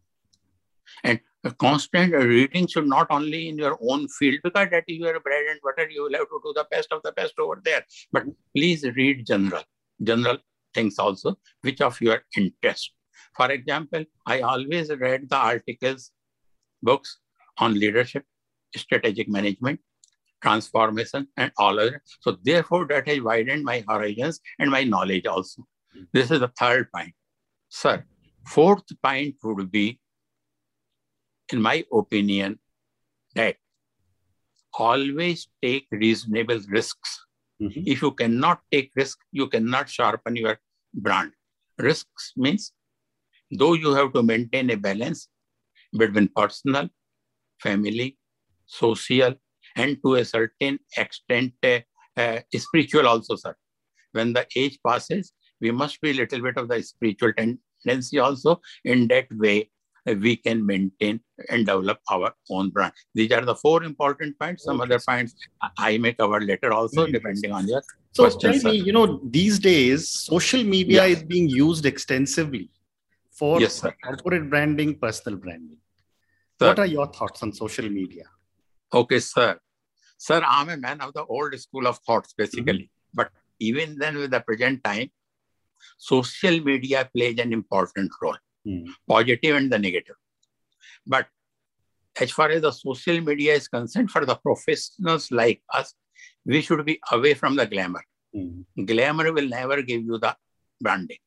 And 1.04 1.20
constant 1.60 2.14
reading 2.14 2.68
should 2.68 2.88
not 2.88 3.08
only 3.10 3.50
in 3.50 3.58
your 3.58 3.78
own 3.82 4.08
field, 4.08 4.40
because 4.44 4.70
that 4.72 4.84
is 4.88 4.98
your 4.98 5.20
bread 5.20 5.46
and 5.52 5.60
butter, 5.62 5.88
you 5.90 6.04
will 6.04 6.14
have 6.14 6.30
to 6.30 6.40
do 6.44 6.54
the 6.56 6.66
best 6.72 6.92
of 6.92 7.04
the 7.04 7.12
best 7.12 7.34
over 7.40 7.62
there. 7.64 7.86
But 8.12 8.24
please 8.56 8.84
read 8.96 9.26
general, 9.26 9.64
general 10.02 10.38
things 10.74 10.98
also, 10.98 11.38
which 11.62 11.82
of 11.82 12.02
your 12.02 12.24
interest. 12.36 12.92
For 13.36 13.52
example, 13.52 14.06
I 14.26 14.42
always 14.42 14.90
read 14.90 15.30
the 15.30 15.38
articles, 15.38 16.12
books 16.82 17.20
on 17.58 17.74
leadership, 17.74 18.24
strategic 18.76 19.28
management, 19.30 19.80
transformation, 20.42 21.28
and 21.38 21.52
all 21.58 21.80
other. 21.80 22.02
So 22.22 22.38
therefore, 22.44 22.88
that 22.88 23.08
has 23.08 23.22
widened 23.22 23.64
my 23.64 23.84
horizons 23.88 24.40
and 24.60 24.72
my 24.72 24.84
knowledge 24.84 25.26
also. 25.26 25.66
This 26.14 26.32
is 26.32 26.40
the 26.40 26.52
third 26.60 26.92
point. 26.94 27.14
Sir, 27.70 28.06
fourth 28.46 28.86
point 29.02 29.36
would 29.44 29.72
be, 29.72 30.00
in 31.52 31.62
my 31.62 31.84
opinion, 31.92 32.60
that 33.36 33.58
always 34.78 35.48
take 35.62 35.88
reasonable 35.92 36.60
risks. 36.68 37.26
Mm-hmm. 37.62 37.84
If 37.86 38.02
you 38.02 38.12
cannot 38.12 38.60
take 38.72 38.92
risk, 38.96 39.18
you 39.32 39.48
cannot 39.48 39.90
sharpen 39.90 40.36
your 40.36 40.60
brand. 40.94 41.32
Risks 41.78 42.34
means 42.36 42.74
though 43.52 43.74
you 43.74 43.94
have 43.94 44.14
to 44.14 44.24
maintain 44.24 44.70
a 44.70 44.76
balance 44.78 45.28
between 45.98 46.30
personal, 46.36 46.90
family, 47.60 48.18
social, 48.66 49.34
and 49.76 49.98
to 50.04 50.16
a 50.16 50.26
certain 50.26 50.80
extent, 50.98 51.54
uh, 51.64 51.80
uh, 52.18 52.40
spiritual 52.56 53.08
also, 53.08 53.36
sir. 53.36 53.56
When 54.14 54.34
the 54.34 54.46
age 54.56 54.80
passes, 54.86 55.34
we 55.62 55.72
must 55.72 56.00
be 56.02 56.12
a 56.12 56.14
little 56.14 56.42
bit 56.42 56.58
of 56.58 56.70
the 56.70 56.82
spiritual 56.82 57.34
tendency 57.34 58.20
also. 58.20 58.62
In 58.84 59.08
that 59.10 59.28
way, 59.32 59.70
we 60.06 60.36
can 60.38 60.66
maintain 60.66 61.20
and 61.50 61.66
develop 61.66 62.00
our 62.12 62.32
own 62.50 62.70
brand. 62.70 62.94
These 63.16 63.32
are 63.32 63.44
the 63.44 63.56
four 63.56 63.84
important 63.84 64.38
points. 64.40 64.64
Some 64.64 64.80
okay. 64.80 64.94
other 64.94 65.04
points 65.06 65.36
I 65.78 65.98
may 65.98 66.14
cover 66.14 66.40
later 66.40 66.72
also, 66.72 67.04
mm-hmm. 67.04 67.14
depending 67.14 67.52
on 67.52 67.68
your 67.68 67.82
so 68.12 68.24
questions. 68.24 68.62
tell 68.62 68.72
me, 68.72 68.78
you 68.78 68.94
know, 68.94 69.20
these 69.24 69.60
days 69.60 70.10
social 70.10 70.64
media 70.64 71.06
yeah. 71.06 71.14
is 71.14 71.24
being 71.24 71.50
used 71.50 71.86
extensively 71.86 72.70
for 73.38 73.60
yes, 73.60 73.82
corporate 74.04 74.50
branding, 74.50 74.98
personal 74.98 75.38
branding. 75.40 75.78
Sir. 76.60 76.68
What 76.68 76.80
are 76.80 76.86
your 76.86 77.08
thoughts 77.08 77.44
on 77.44 77.52
social 77.52 77.90
media? 77.90 78.24
Okay, 78.94 79.20
sir. 79.20 79.60
Sir, 80.18 80.42
I'm 80.46 80.70
a 80.70 80.78
man 80.78 81.02
of 81.02 81.14
the 81.14 81.26
old 81.26 81.60
school 81.60 81.88
of 81.88 81.98
thoughts, 82.00 82.34
basically. 82.38 82.74
Mm-hmm. 82.74 83.14
But 83.14 83.30
even 83.60 83.98
then, 83.98 84.16
with 84.16 84.32
the 84.32 84.40
present 84.40 84.84
time, 84.84 85.12
social 85.98 86.64
media 86.64 87.10
plays 87.14 87.38
an 87.40 87.52
important 87.52 88.12
role, 88.22 88.38
mm. 88.66 88.88
positive 89.08 89.56
and 89.56 89.72
the 89.72 89.80
negative. 89.80 90.16
But 91.06 91.28
as 92.20 92.32
far 92.32 92.50
as 92.50 92.62
the 92.62 92.72
social 92.72 93.20
media 93.20 93.54
is 93.56 93.68
concerned, 93.68 94.12
for 94.12 94.26
the 94.26 94.36
professionals 94.36 95.32
like 95.32 95.62
us, 95.74 95.94
we 96.46 96.62
should 96.62 96.86
be 96.86 97.00
away 97.12 97.34
from 97.34 97.58
the 97.58 97.66
glamour. 97.66 98.04
Mm. 98.34 98.64
Glamour 98.86 99.34
will 99.34 99.50
never 99.50 99.82
give 99.82 100.04
you 100.04 100.18
the 100.18 100.36
branding. 100.80 101.18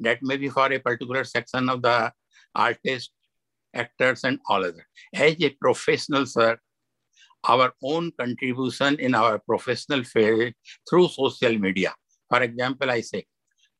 That 0.00 0.22
may 0.22 0.36
be 0.36 0.48
for 0.48 0.72
a 0.72 0.78
particular 0.78 1.24
section 1.24 1.68
of 1.68 1.82
the 1.82 2.12
artists, 2.54 3.12
actors, 3.74 4.24
and 4.24 4.38
all 4.48 4.64
other. 4.64 4.86
As 5.14 5.36
a 5.40 5.50
professional, 5.50 6.26
sir, 6.26 6.58
our 7.48 7.72
own 7.82 8.12
contribution 8.18 8.98
in 8.98 9.14
our 9.14 9.38
professional 9.38 10.04
field 10.04 10.52
through 10.88 11.08
social 11.08 11.58
media. 11.58 11.94
For 12.28 12.42
example, 12.42 12.90
I 12.90 13.00
say 13.00 13.26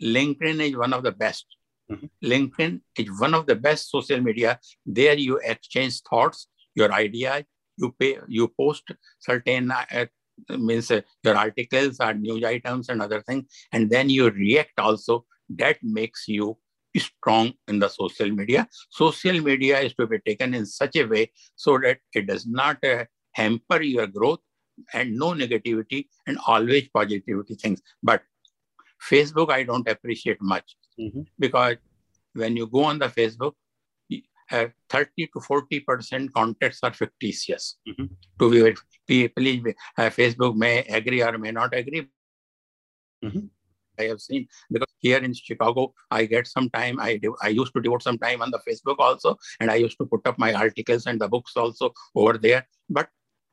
LinkedIn 0.03 0.69
is 0.71 0.77
one 0.77 0.93
of 0.93 1.03
the 1.03 1.13
best. 1.13 1.47
Mm-hmm. 1.91 2.07
LinkedIn 2.25 2.81
is 2.97 3.21
one 3.21 3.35
of 3.35 3.47
the 3.47 3.57
best 3.57 3.91
social 3.91 4.21
media. 4.21 4.59
There 4.87 5.17
you 5.17 5.39
exchange 5.45 6.01
thoughts, 6.09 6.49
your 6.75 6.93
ideas, 6.93 7.45
you 7.77 7.95
pay, 7.99 8.19
you 8.29 8.49
post 8.49 8.85
certain 9.19 9.71
uh, 9.71 10.07
means 10.51 10.91
uh, 10.91 11.01
your 11.23 11.37
articles 11.37 11.99
or 12.01 12.15
news 12.15 12.45
items 12.45 12.89
and 12.89 13.03
other 13.03 13.21
things, 13.23 13.45
and 13.73 13.91
then 13.91 14.09
you 14.09 14.31
react 14.31 14.79
also. 14.79 15.25
That 15.57 15.79
makes 15.83 16.29
you 16.29 16.59
strong 16.97 17.53
in 17.69 17.79
the 17.79 17.89
social 17.89 18.31
media. 18.31 18.69
Social 18.91 19.41
media 19.41 19.81
is 19.81 19.95
to 19.95 20.07
be 20.07 20.19
taken 20.27 20.55
in 20.55 20.67
such 20.67 20.97
a 20.97 21.05
way 21.05 21.31
so 21.57 21.79
that 21.79 21.99
it 22.15 22.27
does 22.27 22.47
not 22.47 22.83
uh, 22.85 23.05
hamper 23.33 23.83
your 23.83 24.07
growth 24.07 24.41
and 24.93 25.15
no 25.17 25.29
negativity 25.33 26.07
and 26.27 26.39
always 26.47 26.89
positivity 26.89 27.55
things. 27.55 27.81
But 28.03 28.23
Facebook, 29.09 29.51
I 29.51 29.63
don't 29.63 29.89
appreciate 29.89 30.41
much 30.41 30.77
mm-hmm. 30.99 31.23
because 31.39 31.77
when 32.35 32.57
you 32.57 32.67
go 32.67 32.85
on 32.85 32.99
the 32.99 33.09
Facebook, 33.09 33.53
uh, 34.53 34.67
30 34.89 35.29
to 35.33 35.41
40 35.41 35.81
percent 35.81 36.33
contacts 36.35 36.81
are 36.83 36.93
fictitious. 36.93 37.77
Mm-hmm. 37.89 38.07
To 38.41 38.51
be 38.51 38.61
very, 38.61 39.29
please, 39.29 39.75
uh, 39.97 40.11
Facebook 40.11 40.57
may 40.57 40.81
agree 40.81 41.23
or 41.23 41.39
may 41.39 41.53
not 41.53 41.75
agree. 41.75 42.09
Mm-hmm. 43.25 43.47
I 44.01 44.05
have 44.13 44.21
seen 44.21 44.47
because 44.71 44.93
here 44.99 45.19
in 45.19 45.35
Chicago, 45.35 45.93
I 46.11 46.25
get 46.25 46.47
some 46.47 46.69
time. 46.71 47.01
I 47.01 47.17
do, 47.17 47.37
I 47.43 47.49
used 47.49 47.73
to 47.75 47.81
devote 47.81 48.03
some 48.03 48.19
time 48.19 48.43
on 48.43 48.51
the 48.51 48.61
Facebook 48.69 48.99
also, 48.99 49.37
and 49.61 49.71
I 49.71 49.77
used 49.87 49.99
to 49.99 50.07
put 50.07 50.27
up 50.27 50.39
my 50.39 50.53
articles 50.55 51.07
and 51.07 51.21
the 51.21 51.29
books 51.29 51.57
also 51.57 51.93
over 52.15 52.39
there. 52.39 52.67
But 52.89 53.09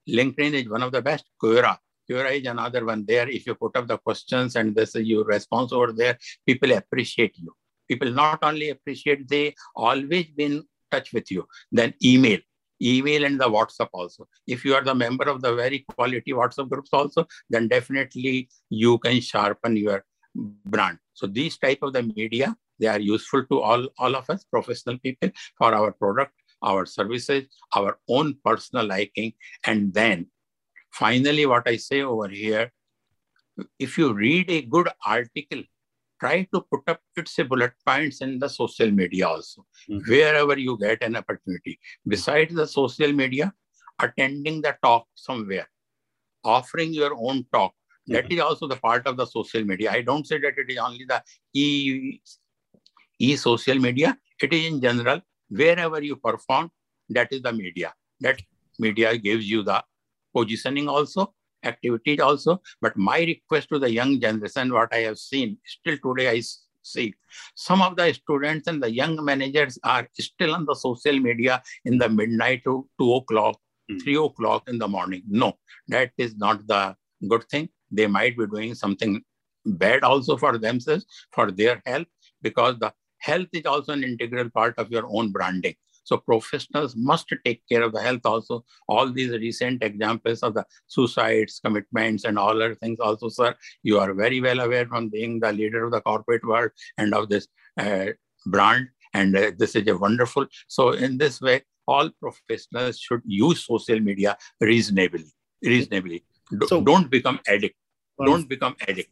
LinkedIn 0.08 0.54
is 0.54 0.70
one 0.70 0.84
of 0.84 0.92
the 0.92 1.02
best. 1.02 1.26
Quora, 1.42 1.78
Quora 2.10 2.32
is 2.40 2.48
another 2.48 2.86
one 2.86 3.06
there. 3.06 3.28
If 3.30 3.46
you 3.48 3.56
put 3.56 3.76
up 3.76 3.88
the 3.88 3.98
questions 3.98 4.56
and 4.56 4.76
this 4.76 4.96
is 4.96 5.06
your 5.06 5.26
response 5.26 5.74
over 5.74 5.92
there, 5.92 6.18
people 6.46 6.72
appreciate 6.72 7.38
you. 7.38 7.54
People 7.88 8.12
not 8.12 8.40
only 8.44 8.70
appreciate, 8.70 9.28
they 9.28 9.56
always 9.76 10.28
been 10.28 10.64
touch 10.92 11.14
with 11.14 11.30
you. 11.32 11.46
Then 11.72 11.94
email, 12.04 12.40
email 12.82 13.26
and 13.26 13.40
the 13.40 13.50
WhatsApp 13.50 13.90
also. 13.94 14.28
If 14.46 14.64
you 14.66 14.76
are 14.76 14.84
the 14.84 14.96
member 14.96 15.26
of 15.26 15.42
the 15.42 15.54
very 15.56 15.80
quality 15.96 16.32
WhatsApp 16.32 16.70
groups 16.70 16.90
also, 16.94 17.26
then 17.50 17.68
definitely 17.68 18.50
you 18.70 18.98
can 19.00 19.20
sharpen 19.22 19.76
your 19.78 20.04
brand. 20.66 21.00
So 21.14 21.28
these 21.28 21.58
type 21.58 21.80
of 21.82 21.94
the 21.94 22.04
media, 22.04 22.56
they 22.80 22.88
are 22.88 23.00
useful 23.00 23.46
to 23.46 23.60
all, 23.60 23.88
all 23.98 24.16
of 24.16 24.30
us 24.30 24.44
professional 24.44 24.98
people 25.00 25.30
for 25.58 25.74
our 25.74 25.92
product, 25.92 26.34
our 26.62 26.86
services, 26.86 27.46
our 27.76 28.00
own 28.08 28.38
personal 28.44 28.86
liking. 28.86 29.34
And 29.66 29.94
then 29.94 30.28
finally, 30.92 31.46
what 31.46 31.68
I 31.68 31.78
say 31.78 32.02
over 32.02 32.30
here, 32.30 32.72
if 33.80 33.98
you 33.98 34.14
read 34.14 34.50
a 34.52 34.62
good 34.62 34.90
article, 35.06 35.64
try 36.20 36.48
to 36.54 36.62
put 36.72 36.82
up 36.88 37.00
its 37.16 37.36
bullet 37.50 37.74
points 37.86 38.22
in 38.22 38.40
the 38.40 38.50
social 38.50 38.92
media 38.92 39.28
also, 39.28 39.66
mm-hmm. 39.90 40.10
wherever 40.10 40.58
you 40.58 40.78
get 40.78 41.02
an 41.04 41.16
opportunity. 41.16 41.80
Besides 42.08 42.54
the 42.54 42.68
social 42.68 43.12
media, 43.14 43.54
attending 44.00 44.62
the 44.62 44.76
talk 44.84 45.08
somewhere, 45.16 45.68
offering 46.44 46.94
your 46.94 47.16
own 47.16 47.46
talk. 47.52 47.74
That 48.08 48.32
is 48.32 48.40
also 48.40 48.68
the 48.68 48.78
part 48.78 49.06
of 49.06 49.18
the 49.18 49.26
social 49.26 49.64
media. 49.64 49.92
I 49.92 50.02
don't 50.02 50.26
say 50.26 50.40
that 50.40 50.58
it 50.58 50.70
is 50.70 50.78
only 50.78 51.06
the 51.06 51.22
e, 51.54 52.20
e 53.20 53.36
social 53.36 53.80
media. 53.80 54.18
It 54.42 54.54
is 54.54 54.66
in 54.66 54.82
general 54.82 55.22
wherever 55.50 56.02
you 56.02 56.16
perform. 56.16 56.72
That 57.10 57.32
is 57.32 57.42
the 57.42 57.54
media. 57.54 57.94
That 58.22 58.42
media 58.80 59.18
gives 59.18 59.50
you 59.50 59.64
the 59.64 59.84
positioning 60.34 60.88
also 60.88 61.34
activities 61.64 62.20
also. 62.20 62.62
But 62.82 62.98
my 62.98 63.20
request 63.20 63.70
to 63.70 63.80
the 63.80 63.92
young 63.92 64.20
generation, 64.20 64.74
what 64.74 64.94
I 64.94 65.00
have 65.00 65.18
seen, 65.18 65.58
still 65.66 65.98
today 65.98 66.30
I 66.30 66.42
see, 66.84 67.14
some 67.56 67.82
of 67.82 67.96
the 67.96 68.14
students 68.14 68.68
and 68.68 68.82
the 68.82 68.92
young 68.92 69.24
managers 69.24 69.78
are 69.84 70.08
still 70.14 70.54
on 70.56 70.66
the 70.66 70.76
social 70.76 71.20
media 71.20 71.62
in 71.86 71.98
the 71.98 72.10
midnight 72.10 72.64
to 72.64 72.88
2 73.00 73.14
o'clock, 73.16 73.60
mm. 73.92 74.02
3 74.02 74.16
o'clock 74.18 74.70
in 74.70 74.78
the 74.78 74.88
morning. 74.88 75.24
No, 75.28 75.58
that 75.90 76.12
is 76.18 76.36
not 76.38 76.66
the 76.68 76.96
good 77.28 77.44
thing. 77.50 77.70
They 77.92 78.08
might 78.08 78.38
be 78.38 78.48
doing 78.48 78.76
something 78.76 79.24
bad 79.66 80.04
also 80.04 80.38
for 80.38 80.58
themselves, 80.58 81.06
for 81.32 81.52
their 81.52 81.82
health, 81.86 82.08
because 82.42 82.78
the 82.80 82.94
health 83.20 83.48
is 83.54 83.66
also 83.66 83.94
an 83.94 84.04
integral 84.04 84.50
part 84.50 84.78
of 84.78 84.92
your 84.92 85.06
own 85.08 85.32
branding. 85.32 85.76
So 86.04 86.16
professionals 86.16 86.96
must 86.96 87.28
take 87.44 87.62
care 87.70 87.84
of 87.84 87.92
the 87.92 88.02
health 88.02 88.22
also. 88.24 88.64
All 88.88 89.12
these 89.12 89.32
recent 89.32 89.84
examples 89.84 90.42
of 90.42 90.54
the 90.54 90.66
suicides, 90.88 91.60
commitments, 91.64 92.24
and 92.24 92.40
all 92.40 92.52
other 92.52 92.76
things 92.76 93.00
also, 93.02 93.28
sir, 93.28 93.54
you 93.84 94.00
are 94.00 94.14
very 94.14 94.40
well 94.40 94.62
aware 94.62 94.88
from 94.88 95.10
being 95.10 95.42
the 95.42 95.52
leader 95.52 95.84
of 95.84 95.92
the 95.92 96.00
corporate 96.00 96.46
world 96.46 96.72
and 96.98 97.14
of 97.14 97.28
this 97.28 97.50
uh, 97.78 98.08
brand. 98.46 98.88
And 99.14 99.36
uh, 99.36 99.52
this 99.58 99.76
is 99.76 99.86
a 99.88 99.98
wonderful. 99.98 100.46
So 100.70 100.92
in 100.92 101.18
this 101.18 101.42
way, 101.42 101.64
all 101.88 102.10
professionals 102.22 103.00
should 103.00 103.22
use 103.26 103.66
social 103.66 104.00
media 104.00 104.38
reasonably. 104.62 105.26
Reasonably. 105.62 106.24
Do, 106.52 106.68
so, 106.68 106.82
don't 106.82 107.10
become 107.10 107.40
addict. 107.48 107.76
Don't 108.24 108.48
become 108.48 108.76
addict. 108.88 109.12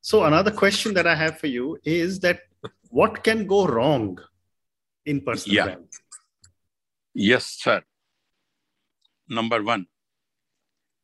So 0.00 0.24
another 0.24 0.50
question 0.50 0.94
that 0.94 1.06
I 1.06 1.14
have 1.14 1.38
for 1.38 1.48
you 1.48 1.78
is 1.84 2.20
that 2.20 2.40
what 2.88 3.22
can 3.22 3.46
go 3.46 3.66
wrong 3.66 4.18
in 5.04 5.20
personal 5.20 5.56
yeah. 5.56 5.64
brand? 5.64 5.84
Yes, 7.14 7.46
sir. 7.46 7.82
Number 9.28 9.62
one, 9.62 9.86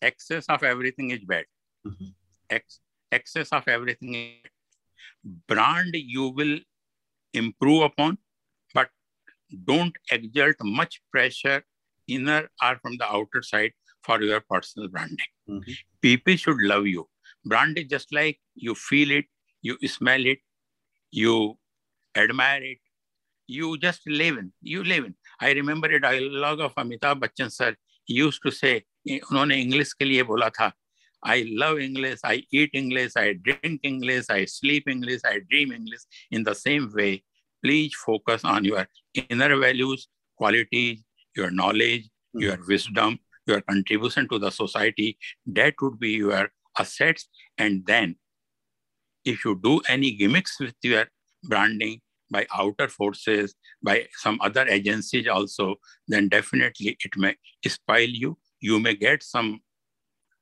excess 0.00 0.47
of 0.49 0.62
everything 0.62 1.11
is 1.11 1.21
bad. 1.21 1.45
Mm-hmm. 1.87 2.07
Ex- 2.49 2.81
excess 3.11 3.49
of 3.52 3.66
everything 3.69 4.14
is 4.14 4.50
brand 5.47 5.95
you 5.95 6.28
will 6.28 6.59
improve 7.33 7.83
upon, 7.83 8.19
but 8.73 8.88
don't 9.64 9.95
exert 10.11 10.57
much 10.62 11.02
pressure 11.11 11.62
inner 12.07 12.49
or 12.62 12.78
from 12.81 12.97
the 12.99 13.07
outer 13.07 13.43
side 13.43 13.73
for 14.02 14.23
your 14.23 14.40
personal 14.40 14.88
branding. 14.88 15.33
Mm-hmm. 15.50 15.71
People 16.01 16.36
should 16.36 16.62
love 16.62 16.88
you. 16.88 17.07
Brand 17.45 17.77
is 17.77 17.86
just 17.86 18.13
like 18.13 18.39
you 18.55 18.75
feel 18.75 19.12
it, 19.12 19.25
you 19.62 19.77
smell 19.88 20.25
it, 20.25 20.39
you 21.12 21.57
admire 22.15 22.63
it, 22.63 22.77
you 23.48 23.77
just 23.77 24.01
live 24.07 24.38
in. 24.38 24.51
You 24.62 24.83
live 24.83 25.05
in. 25.05 25.15
I 25.39 25.51
remember 25.53 25.88
a 25.88 26.00
dialogue 26.00 26.59
of 26.59 26.75
Amitabh 26.75 27.19
Bachchan 27.19 27.51
sir. 27.51 27.75
He 28.05 28.15
used 28.15 28.41
to 28.43 28.51
say, 28.51 28.83
उन्होंने 29.07 29.55
English 29.62 29.93
के 29.93 30.05
लिए 30.05 30.24
बोला 30.24 30.50
था 30.50 30.71
I 31.24 31.43
love 31.50 31.79
English, 31.79 32.19
I 32.24 32.43
eat 32.51 32.69
English, 32.74 33.12
I 33.17 33.33
drink 33.33 33.81
English, 33.83 34.25
I 34.29 34.45
sleep 34.45 34.88
English, 34.88 35.21
I 35.25 35.39
dream 35.50 35.71
English. 35.71 36.01
In 36.31 36.43
the 36.43 36.55
same 36.55 36.89
way, 36.93 37.24
please 37.63 37.93
focus 37.93 38.45
on 38.45 38.63
your 38.63 38.88
inner 39.13 39.57
values, 39.57 40.07
qualities, 40.38 41.03
your 41.36 41.51
knowledge, 41.51 42.03
mm-hmm. 42.03 42.41
your 42.41 42.57
wisdom, 42.67 43.19
your 43.46 43.60
contribution 43.60 44.28
to 44.28 44.38
the 44.38 44.50
society. 44.50 45.18
That 45.46 45.74
would 45.80 45.98
be 45.98 46.10
your 46.10 46.50
assets. 46.78 47.28
And 47.58 47.86
then, 47.86 48.16
if 49.24 49.44
you 49.44 49.58
do 49.62 49.80
any 49.88 50.12
gimmicks 50.12 50.58
with 50.60 50.74
your 50.82 51.06
branding 51.42 52.00
by 52.30 52.46
outer 52.54 52.88
forces, 52.88 53.54
by 53.82 54.06
some 54.18 54.38
other 54.40 54.66
agencies 54.66 55.28
also, 55.28 55.76
then 56.08 56.28
definitely 56.28 56.96
it 57.04 57.16
may 57.16 57.36
spoil 57.66 58.08
you. 58.08 58.38
You 58.60 58.80
may 58.80 58.94
get 58.94 59.22
some 59.22 59.60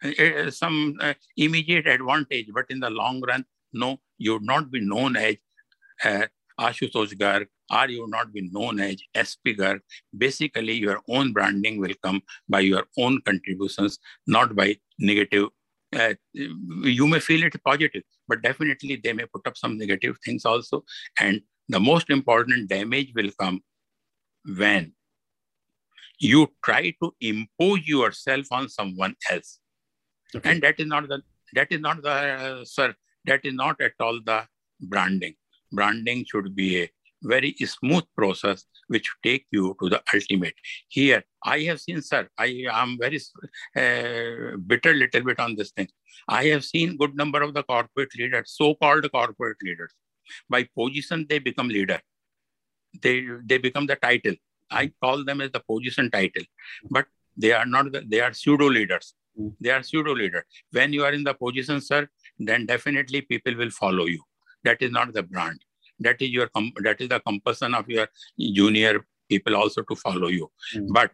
uh, 0.04 0.50
some 0.50 0.96
uh, 1.00 1.14
immediate 1.36 1.86
advantage, 1.86 2.48
but 2.52 2.66
in 2.70 2.80
the 2.80 2.90
long 2.90 3.20
run, 3.20 3.44
no, 3.72 4.00
you 4.18 4.32
would 4.32 4.42
not 4.42 4.70
be 4.70 4.80
known 4.80 5.16
as 5.16 5.36
uh, 6.04 6.26
Ashutosh 6.66 7.14
Garg 7.22 7.46
or 7.70 7.88
you 7.88 8.06
not 8.08 8.32
be 8.32 8.42
known 8.52 8.80
as 8.80 8.96
SP 9.28 9.54
Garg. 9.60 9.80
Basically, 10.16 10.74
your 10.74 11.00
own 11.08 11.32
branding 11.32 11.80
will 11.80 11.94
come 12.02 12.20
by 12.48 12.60
your 12.60 12.84
own 12.98 13.20
contributions, 13.22 13.98
not 14.26 14.54
by 14.54 14.76
negative. 14.98 15.48
Uh, 15.94 16.14
you 16.32 17.06
may 17.06 17.20
feel 17.20 17.42
it 17.42 17.54
positive, 17.64 18.02
but 18.28 18.42
definitely 18.42 19.00
they 19.02 19.12
may 19.12 19.26
put 19.26 19.46
up 19.46 19.56
some 19.56 19.76
negative 19.76 20.16
things 20.24 20.44
also. 20.44 20.84
And 21.20 21.42
the 21.68 21.80
most 21.80 22.10
important 22.10 22.68
damage 22.68 23.12
will 23.14 23.30
come 23.38 23.60
when 24.58 24.92
you 26.18 26.48
try 26.64 26.94
to 27.02 27.14
impose 27.20 27.86
yourself 27.86 28.46
on 28.52 28.68
someone 28.68 29.14
else 29.30 29.58
Okay. 30.34 30.50
And 30.50 30.62
that 30.62 30.80
is 30.80 30.86
not 30.86 31.08
the 31.08 31.22
that 31.54 31.70
is 31.70 31.80
not 31.80 32.02
the 32.02 32.10
uh, 32.10 32.64
sir 32.64 32.94
that 33.26 33.44
is 33.44 33.54
not 33.54 33.80
at 33.80 33.92
all 34.00 34.20
the 34.24 34.46
branding. 34.80 35.34
Branding 35.72 36.24
should 36.24 36.54
be 36.54 36.82
a 36.82 36.90
very 37.22 37.54
smooth 37.64 38.04
process 38.16 38.64
which 38.88 39.10
take 39.22 39.46
you 39.50 39.76
to 39.80 39.88
the 39.88 40.02
ultimate. 40.12 40.54
Here, 40.88 41.22
I 41.44 41.60
have 41.60 41.80
seen, 41.80 42.02
sir, 42.02 42.28
I 42.38 42.64
am 42.70 42.98
very 42.98 43.20
uh, 43.76 44.56
bitter 44.66 44.92
little 44.92 45.22
bit 45.22 45.38
on 45.38 45.54
this 45.56 45.70
thing. 45.70 45.88
I 46.28 46.44
have 46.46 46.64
seen 46.64 46.96
good 46.96 47.14
number 47.14 47.42
of 47.42 47.54
the 47.54 47.62
corporate 47.62 48.14
leaders, 48.18 48.52
so-called 48.56 49.10
corporate 49.10 49.58
leaders. 49.62 49.92
By 50.48 50.68
position, 50.76 51.26
they 51.28 51.38
become 51.38 51.68
leader. 51.68 52.00
They 53.00 53.26
they 53.44 53.58
become 53.58 53.86
the 53.86 53.96
title. 53.96 54.34
I 54.70 54.92
call 55.02 55.24
them 55.24 55.40
as 55.40 55.50
the 55.50 55.60
position 55.60 56.10
title, 56.10 56.44
but 56.90 57.06
they 57.36 57.52
are 57.52 57.66
not. 57.66 57.92
The, 57.92 58.02
they 58.06 58.20
are 58.20 58.32
pseudo 58.32 58.68
leaders. 58.68 59.14
They 59.60 59.70
are 59.70 59.82
pseudo 59.82 60.14
leader. 60.14 60.44
When 60.70 60.92
you 60.92 61.04
are 61.04 61.12
in 61.12 61.24
the 61.24 61.34
position, 61.34 61.80
sir, 61.80 62.08
then 62.38 62.66
definitely 62.66 63.22
people 63.22 63.56
will 63.56 63.70
follow 63.70 64.06
you. 64.06 64.22
That 64.64 64.82
is 64.82 64.90
not 64.90 65.12
the 65.12 65.22
brand. 65.22 65.60
That 66.00 66.20
is 66.20 66.30
your 66.30 66.50
that 66.82 67.00
is 67.00 67.08
the 67.08 67.20
compulsion 67.20 67.74
of 67.74 67.88
your 67.88 68.08
junior 68.38 69.04
people 69.28 69.56
also 69.56 69.82
to 69.82 69.96
follow 69.96 70.28
you. 70.28 70.50
Mm. 70.74 70.88
But 70.92 71.10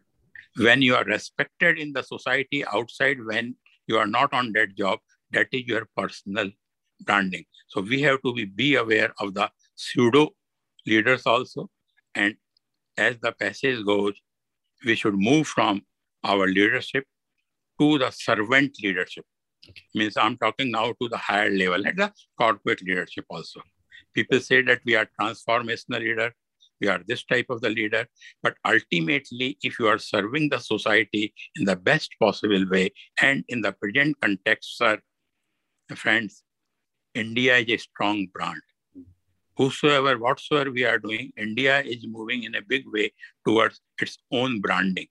when 0.57 0.83
you 0.83 0.95
are 0.97 1.05
respected 1.05 1.79
in 1.79 1.93
the 1.93 2.03
society 2.03 2.65
outside, 2.65 3.19
when 3.25 3.57
you 3.87 3.99
are 3.99 4.07
not 4.07 4.33
on 4.33 4.53
that 4.53 4.75
job, 4.77 4.99
that 5.33 5.49
is 5.53 5.67
your 5.67 5.87
personal 5.97 6.51
branding. 7.05 7.45
So 7.69 7.81
we 7.81 8.03
have 8.03 8.23
to 8.23 8.35
be, 8.35 8.45
be 8.45 8.75
aware 8.77 9.13
of 9.21 9.35
the 9.35 9.51
pseudo 9.75 10.31
leaders 10.87 11.27
also. 11.27 11.71
And 12.15 12.35
as 12.97 13.19
the 13.21 13.33
passage 13.33 13.85
goes, 13.85 14.15
we 14.85 14.95
should 14.95 15.15
move 15.15 15.47
from 15.47 15.83
our 16.25 16.47
leadership 16.47 17.05
to 17.81 17.99
the 17.99 18.11
servant 18.11 18.77
leadership. 18.83 19.25
Means 19.95 20.17
I'm 20.17 20.37
talking 20.37 20.71
now 20.71 20.93
to 21.01 21.09
the 21.09 21.17
higher 21.17 21.51
level 21.51 21.87
and 21.87 21.99
the 21.99 22.13
corporate 22.39 22.83
leadership 22.83 23.25
also. 23.29 23.61
People 24.15 24.41
say 24.41 24.63
that 24.63 24.81
we 24.85 24.97
are 24.97 25.09
transformational 25.21 26.01
leader, 26.01 26.35
we 26.81 26.89
are 26.89 27.01
this 27.07 27.25
type 27.25 27.47
of 27.51 27.61
the 27.61 27.71
leader, 27.71 28.07
but 28.43 28.55
ultimately, 28.65 29.59
if 29.63 29.79
you 29.79 29.89
are 29.89 29.99
serving 29.99 30.49
the 30.49 30.59
society 30.59 31.35
in 31.57 31.65
the 31.65 31.77
best 31.77 32.15
possible 32.21 32.65
way 32.71 32.91
and 33.21 33.45
in 33.49 33.61
the 33.61 33.73
present 33.73 34.21
context, 34.21 34.77
sir, 34.79 34.99
friends, 35.95 36.43
India 37.15 37.57
is 37.57 37.69
a 37.69 37.77
strong 37.79 38.29
brand. 38.33 38.61
Whosoever, 39.57 40.19
whatsoever 40.19 40.71
we 40.71 40.85
are 40.85 40.99
doing, 40.99 41.33
India 41.37 41.81
is 41.81 42.07
moving 42.07 42.45
in 42.45 42.55
a 42.55 42.63
big 42.63 42.85
way 42.87 43.13
towards 43.45 43.81
its 44.01 44.19
own 44.31 44.61
branding 44.61 45.09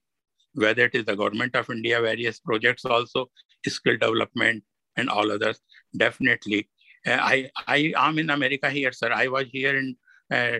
whether 0.57 0.85
it 0.85 0.95
is 0.95 1.05
the 1.05 1.15
government 1.15 1.55
of 1.55 1.69
India, 1.69 2.01
various 2.01 2.39
projects 2.39 2.83
also, 2.83 3.29
skill 3.65 3.97
development 3.97 4.63
and 4.95 5.09
all 5.09 5.31
others, 5.31 5.59
definitely. 5.95 6.69
Uh, 7.05 7.17
I, 7.19 7.49
I 7.67 7.93
am 7.95 8.19
in 8.19 8.29
America 8.29 8.69
here, 8.69 8.91
sir. 8.91 9.11
I 9.11 9.27
was 9.27 9.45
here 9.51 9.77
in, 9.77 9.95
uh, 10.31 10.59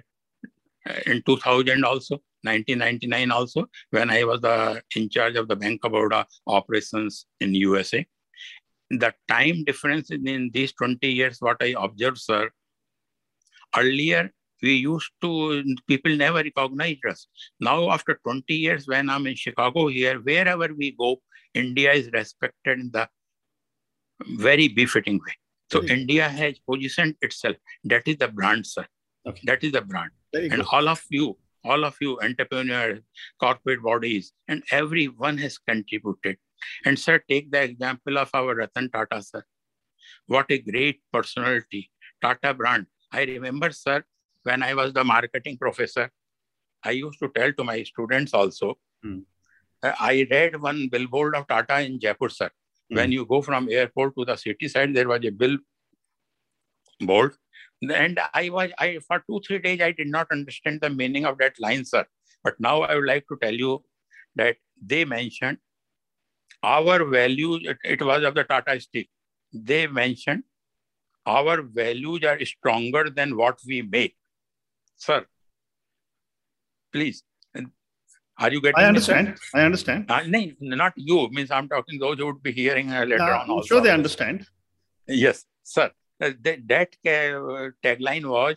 in 1.06 1.22
2000 1.26 1.84
also, 1.84 2.16
1999 2.44 3.32
also, 3.32 3.66
when 3.92 4.10
I 4.10 4.24
was 4.24 4.42
the, 4.42 4.82
in 4.96 5.10
charge 5.10 5.36
of 5.36 5.48
the 5.48 5.56
Bank 5.56 5.82
of 5.84 5.92
Baroda 5.92 6.26
operations 6.46 7.26
in 7.42 7.54
USA. 7.56 8.06
The 8.90 9.14
time 9.28 9.64
difference 9.66 10.12
in, 10.12 10.28
in 10.28 10.50
these 10.54 10.72
20 10.74 11.06
years, 11.08 11.38
what 11.40 11.58
I 11.62 11.76
observed, 11.78 12.20
sir, 12.20 12.50
earlier 13.76 14.32
we 14.62 14.74
used 14.74 15.12
to, 15.22 15.64
people 15.88 16.16
never 16.16 16.44
recognized 16.44 17.06
us. 17.10 17.28
Now, 17.60 17.92
after 17.92 18.20
20 18.24 18.54
years, 18.54 18.88
when 18.88 19.10
I'm 19.10 19.28
in 19.28 19.36
Chicago 19.36 19.88
here, 19.88 20.20
wherever 20.20 20.70
we 20.74 20.92
go, 20.92 21.22
India 21.54 21.92
is 21.94 22.10
respected 22.12 22.80
in 22.80 22.92
the 22.92 23.08
very 24.38 24.68
befitting 24.68 25.20
way. 25.20 25.34
So 25.72 25.82
very 25.82 26.02
India 26.02 26.28
has 26.28 26.60
positioned 26.60 27.16
itself. 27.22 27.56
That 27.84 28.08
is 28.08 28.18
the 28.18 28.28
brand, 28.28 28.66
sir. 28.66 28.86
Okay. 29.28 29.42
That 29.46 29.64
is 29.64 29.74
the 29.74 29.82
brand. 29.82 30.12
Very 30.34 30.50
and 30.50 30.58
good. 30.58 30.68
all 30.72 30.88
of 30.88 31.04
you, 31.10 31.38
all 31.64 31.84
of 31.84 31.96
you 32.00 32.20
entrepreneurs, 32.22 33.02
corporate 33.40 33.84
bodies, 33.84 34.34
and 34.48 34.64
everyone 34.72 35.38
has 35.40 35.58
contributed. 35.58 36.38
And 36.86 36.98
sir, 36.98 37.22
take 37.30 37.52
the 37.52 37.62
example 37.62 38.18
of 38.18 38.30
our 38.34 38.56
Ratan 38.56 38.90
Tata, 38.90 39.22
sir. 39.22 39.44
What 40.28 40.46
a 40.50 40.58
great 40.58 41.02
personality. 41.12 41.92
Tata 42.22 42.54
brand. 42.54 42.88
I 43.12 43.24
remember, 43.24 43.72
sir, 43.72 44.04
when 44.48 44.64
I 44.64 44.74
was 44.74 44.94
the 44.94 45.04
marketing 45.04 45.58
professor, 45.58 46.10
I 46.84 46.92
used 46.92 47.20
to 47.20 47.30
tell 47.36 47.52
to 47.54 47.64
my 47.64 47.84
students 47.84 48.34
also. 48.34 48.78
Mm. 49.06 49.24
I 49.84 50.28
read 50.32 50.62
one 50.62 50.90
billboard 50.92 51.36
of 51.36 51.48
Tata 51.48 51.82
in 51.82 52.00
Jaipur, 52.00 52.30
sir. 52.30 52.50
Mm. 52.92 52.96
When 52.96 53.12
you 53.12 53.26
go 53.26 53.42
from 53.42 53.70
airport 53.70 54.16
to 54.18 54.26
the 54.26 54.36
city 54.36 54.68
side, 54.68 54.96
there 54.96 55.08
was 55.08 55.24
a 55.26 55.30
billboard. 55.30 55.62
And 57.82 58.20
I 58.34 58.50
was, 58.50 58.72
I 58.80 59.00
for 59.08 59.24
two, 59.30 59.42
three 59.46 59.60
days, 59.60 59.82
I 59.82 59.92
did 59.92 60.08
not 60.08 60.28
understand 60.32 60.82
the 60.82 60.90
meaning 60.90 61.26
of 61.26 61.38
that 61.40 61.60
line, 61.60 61.86
sir. 61.86 62.06
But 62.44 62.60
now 62.60 62.82
I 62.82 62.96
would 62.96 63.06
like 63.06 63.28
to 63.28 63.38
tell 63.42 63.54
you 63.54 63.84
that 64.36 64.58
they 64.84 65.06
mentioned 65.06 65.58
our 66.64 67.04
values, 67.06 67.62
it, 67.64 67.78
it 67.84 68.02
was 68.02 68.24
of 68.24 68.34
the 68.34 68.44
Tata 68.44 68.80
Steel. 68.80 69.06
They 69.54 69.88
mentioned 69.88 70.44
our 71.26 71.62
values 71.62 72.24
are 72.24 72.44
stronger 72.46 73.10
than 73.10 73.38
what 73.38 73.60
we 73.68 73.82
make. 73.82 74.17
Sir, 74.98 75.26
please. 76.92 77.24
Are 78.40 78.52
you 78.52 78.62
getting 78.62 78.78
I 78.78 78.86
understand. 78.86 79.36
I 79.56 79.62
understand. 79.62 80.12
Uh, 80.12 80.22
no, 80.28 80.40
not 80.60 80.94
you. 80.96 81.28
Means 81.32 81.50
I'm 81.50 81.68
talking 81.68 82.00
those 82.00 82.18
who 82.20 82.28
would 82.28 82.44
be 82.44 82.52
hearing 82.52 82.92
uh, 82.92 83.04
later 83.04 83.24
uh, 83.24 83.40
on. 83.40 83.50
I'm 83.50 83.66
sure 83.66 83.82
they 83.82 83.90
understand. 83.90 84.46
Yes, 85.08 85.46
sir. 85.64 85.90
Uh, 86.22 86.32
that, 86.44 86.68
that 86.68 86.90
uh, 87.06 87.70
tagline 87.84 88.26
was 88.26 88.56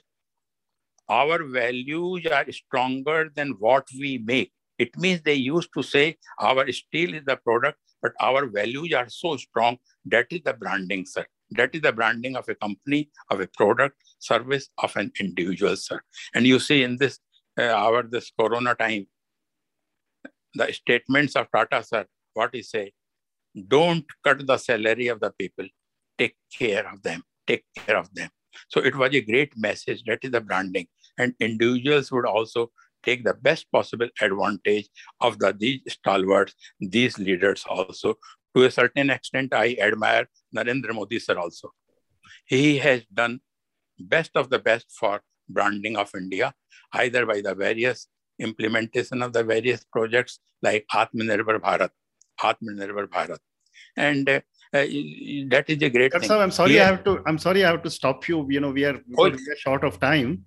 our 1.09 1.45
values 1.45 2.27
are 2.27 2.51
stronger 2.53 3.31
than 3.35 3.51
what 3.59 3.87
we 3.99 4.19
make. 4.19 4.53
It 4.79 4.97
means 4.99 5.23
they 5.23 5.35
used 5.35 5.71
to 5.75 5.83
say 5.83 6.17
our 6.39 6.71
steel 6.73 7.15
is 7.15 7.25
the 7.27 7.37
product, 7.37 7.79
but 8.03 8.13
our 8.21 8.47
values 8.47 8.93
are 8.95 9.09
so 9.09 9.37
strong. 9.37 9.79
That 10.05 10.27
is 10.31 10.41
the 10.45 10.55
branding, 10.55 11.07
sir. 11.07 11.27
That 11.53 11.75
is 11.75 11.83
the 11.83 11.93
branding 11.93 12.37
of 12.37 12.49
a 12.49 12.55
company, 12.55 13.11
of 13.31 13.41
a 13.41 13.49
product, 13.49 13.97
service 14.19 14.69
of 14.79 14.97
an 14.97 15.13
individual, 15.19 15.77
sir. 15.77 16.01
And 16.35 16.47
you 16.47 16.59
see 16.59 16.83
in 16.83 16.97
this, 16.99 17.19
uh, 17.59 17.65
our 17.65 18.03
this 18.03 18.31
Corona 18.39 18.75
time, 18.75 19.07
the 20.55 20.73
statements 20.73 21.37
of 21.37 21.49
Tata, 21.55 21.83
sir, 21.83 22.07
what 22.35 22.51
he 22.53 22.63
say? 22.63 22.93
Don't 23.69 24.05
cut 24.23 24.47
the 24.47 24.57
salary 24.57 25.09
of 25.09 25.21
the 25.21 25.33
people. 25.39 25.67
Take 26.17 26.37
care 26.57 26.89
of 26.89 27.03
them. 27.03 27.23
Take 27.47 27.65
care 27.75 27.97
of 27.97 28.13
them. 28.15 28.31
So 28.69 28.81
it 28.81 28.95
was 28.95 29.15
a 29.15 29.21
great 29.21 29.53
message. 29.57 30.03
That 30.05 30.21
is 30.23 30.31
the 30.31 30.41
branding. 30.41 30.87
And 31.19 31.35
individuals 31.41 32.13
would 32.13 32.27
also 32.27 32.71
take 33.03 33.25
the 33.25 33.35
best 33.35 33.71
possible 33.73 34.09
advantage 34.21 34.89
of 35.21 35.39
the 35.39 35.53
these 35.53 35.81
stalwarts, 35.89 36.55
these 36.81 37.19
leaders 37.19 37.65
also 37.69 38.15
to 38.57 38.65
a 38.65 38.71
certain 38.71 39.11
extent, 39.11 39.53
I 39.55 39.77
admire 39.81 40.29
Narendra 40.55 40.93
Modi 40.95 41.19
sir 41.19 41.39
also. 41.39 41.73
He 42.47 42.79
has 42.79 43.03
done 43.13 43.41
best 43.99 44.33
of 44.35 44.51
the 44.51 44.59
best 44.59 44.87
for 44.99 45.21
branding 45.49 45.97
of 45.97 46.11
India, 46.15 46.53
either 46.93 47.27
by 47.27 47.41
the 47.41 47.55
various 47.55 48.09
implementation 48.39 49.23
of 49.23 49.33
the 49.33 49.45
various 49.45 49.85
projects 49.93 50.41
like 50.63 50.87
Atmanirbhar 50.93 51.59
Bharat, 51.61 51.91
Atmanirbhar 52.41 53.07
Bharat. 53.07 53.39
And 53.97 54.29
uh, 54.29 54.41
uh, 54.73 54.87
that 55.53 55.65
is 55.69 55.83
a 55.83 55.91
great 55.91 56.13
That's 56.13 56.27
thing. 56.29 56.41
I'm 56.41 56.51
sorry, 56.51 56.73
Here- 56.73 56.83
I 56.83 56.87
have 56.87 57.05
to. 57.05 57.23
I'm 57.27 57.39
sorry, 57.39 57.65
I 57.65 57.71
have 57.71 57.83
to 57.83 57.91
stop 57.91 58.29
you. 58.29 58.47
You 58.51 58.61
know, 58.61 58.71
we 58.71 58.85
are, 58.85 59.01
Oh, 59.19 59.25
we 59.29 59.33
are 59.33 59.57
short 59.57 59.85
of 59.85 60.01
time. 60.01 60.45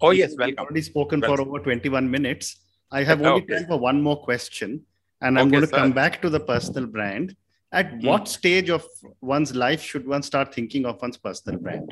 Oh, 0.00 0.10
yes, 0.10 0.34
welcome. 0.36 0.46
We've 0.48 0.58
already 0.58 0.82
spoken 0.82 1.22
for 1.22 1.40
over 1.40 1.58
21 1.58 2.10
minutes. 2.10 2.60
I 2.92 3.02
have 3.02 3.20
only 3.22 3.42
Okay. 3.42 3.54
time 3.54 3.66
for 3.66 3.78
one 3.78 4.02
more 4.02 4.22
question, 4.22 4.82
and 5.20 5.38
I'm 5.38 5.46
Okay, 5.46 5.50
going 5.52 5.62
to 5.62 5.68
sir. 5.68 5.76
come 5.76 5.92
back 5.92 6.20
to 6.22 6.30
the 6.30 6.40
personal 6.40 6.86
brand. 6.86 7.34
At 7.76 7.88
Hmm. 7.92 8.06
what 8.08 8.28
stage 8.34 8.70
of 8.76 8.84
one's 9.20 9.54
life 9.62 9.82
should 9.88 10.06
one 10.12 10.22
start 10.28 10.54
thinking 10.54 10.86
of 10.90 11.00
one's 11.02 11.18
personal 11.26 11.58
brand? 11.60 11.90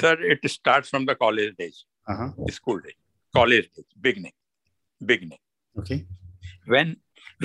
Sir, 0.00 0.14
it 0.32 0.40
starts 0.50 0.88
from 0.92 1.04
the 1.10 1.14
college 1.24 1.52
days, 1.62 1.78
Uh-huh. 2.12 2.28
school 2.58 2.78
days, 2.86 2.98
college 3.38 3.66
days, 3.74 3.88
beginning, 4.06 4.32
beginning. 5.12 5.42
Okay. 5.80 5.98
When 6.74 6.88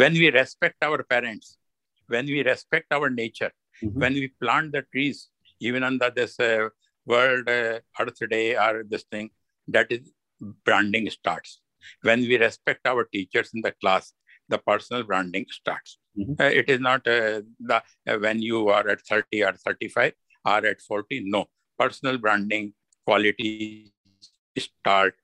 when 0.02 0.14
we 0.22 0.28
respect 0.40 0.78
our 0.90 1.00
parents, 1.14 1.58
when 2.16 2.26
we 2.34 2.40
respect 2.52 2.88
our 2.98 3.10
nature, 3.22 3.52
Mhm. 3.84 4.00
when 4.04 4.14
we 4.22 4.28
plant 4.44 4.72
the 4.78 4.84
trees, 4.94 5.20
even 5.68 5.84
under 5.92 6.10
this 6.20 6.40
uh, 6.40 6.70
World 7.14 7.50
uh, 7.58 7.80
Earth 8.02 8.22
Day 8.36 8.48
or 8.66 8.74
this 8.94 9.04
thing, 9.16 9.28
that 9.76 9.92
is 9.98 10.04
branding 10.70 11.10
starts. 11.20 11.52
When 12.10 12.22
we 12.30 12.38
respect 12.48 12.88
our 12.92 13.04
teachers 13.16 13.50
in 13.56 13.62
the 13.68 13.74
class, 13.84 14.14
the 14.50 14.58
personal 14.58 15.04
branding 15.04 15.46
starts. 15.50 15.98
Mhm. 16.18 16.40
Uh, 16.40 16.52
it 16.62 16.70
is 16.70 16.80
not 16.80 17.08
uh, 17.08 17.42
the 17.60 17.82
uh, 18.08 18.18
when 18.26 18.42
you 18.42 18.70
are 18.70 18.88
at 18.88 19.02
30 19.02 19.44
or 19.44 19.54
35 19.54 20.14
or 20.46 20.66
at 20.66 20.82
40. 20.82 21.22
No, 21.26 21.46
personal 21.78 22.18
branding 22.18 22.74
quality 23.06 23.92
start 24.58 25.16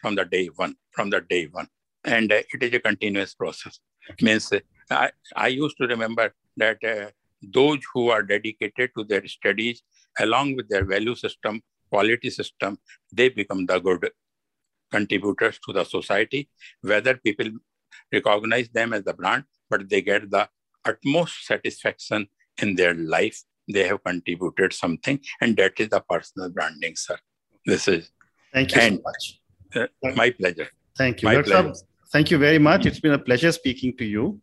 from 0.00 0.14
the 0.14 0.24
day 0.24 0.46
one, 0.56 0.76
from 0.90 1.10
the 1.10 1.20
day 1.20 1.46
one. 1.46 1.68
And 2.04 2.32
uh, 2.32 2.42
it 2.52 2.62
is 2.62 2.74
a 2.74 2.80
continuous 2.80 3.34
process. 3.34 3.78
Means 4.20 4.52
uh, 4.52 4.60
I, 4.90 5.10
I 5.36 5.48
used 5.48 5.76
to 5.78 5.86
remember 5.86 6.34
that 6.56 6.82
uh, 6.84 7.10
those 7.42 7.78
who 7.92 8.08
are 8.10 8.22
dedicated 8.22 8.90
to 8.96 9.04
their 9.04 9.26
studies 9.26 9.82
along 10.18 10.56
with 10.56 10.68
their 10.68 10.84
value 10.84 11.14
system, 11.14 11.62
quality 11.90 12.30
system, 12.30 12.78
they 13.12 13.28
become 13.28 13.66
the 13.66 13.78
good 13.78 14.10
contributors 14.90 15.58
to 15.66 15.72
the 15.72 15.84
society, 15.84 16.48
whether 16.82 17.14
people 17.16 17.48
recognize 18.12 18.68
them 18.70 18.92
as 18.92 19.04
the 19.04 19.14
brand, 19.14 19.44
but 19.70 19.88
they 19.88 20.02
get 20.02 20.30
the 20.30 20.48
utmost 20.84 21.46
satisfaction 21.46 22.26
in 22.60 22.74
their 22.74 22.94
life. 22.94 23.42
They 23.72 23.86
have 23.88 24.02
contributed 24.04 24.72
something, 24.72 25.20
and 25.40 25.56
that 25.56 25.78
is 25.78 25.88
the 25.90 26.00
personal 26.00 26.50
branding, 26.50 26.96
sir. 26.96 27.18
This 27.64 27.86
is 27.88 28.10
Thank 28.52 28.74
you 28.74 28.80
And- 28.80 28.96
so 28.96 29.02
much. 29.02 29.40
uh, 30.04 30.14
my 30.16 30.30
pleasure. 30.30 30.68
Thank 30.98 31.22
you. 31.22 31.28
My 31.28 31.34
Dr. 31.36 31.44
pleasure. 31.44 31.72
Thank 32.12 32.30
you 32.30 32.38
very 32.38 32.58
much. 32.58 32.84
It's 32.84 33.00
been 33.00 33.12
a 33.14 33.18
pleasure 33.18 33.52
speaking 33.52 33.96
to 33.96 34.04
you. 34.04 34.40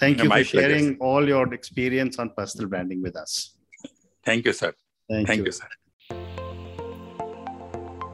Thank 0.00 0.20
you 0.22 0.28
My 0.28 0.42
for 0.42 0.50
pleasure, 0.50 0.68
sharing 0.70 0.96
all 0.98 1.28
your 1.28 1.52
experience 1.54 2.18
on 2.18 2.30
personal 2.36 2.68
branding 2.68 3.00
with 3.02 3.14
us. 3.16 3.56
Thank 4.24 4.46
you, 4.46 4.52
sir. 4.52 4.72
Thank, 5.08 5.28
Thank 5.28 5.38
you. 5.38 5.44
you, 5.44 5.52
sir. 5.52 5.68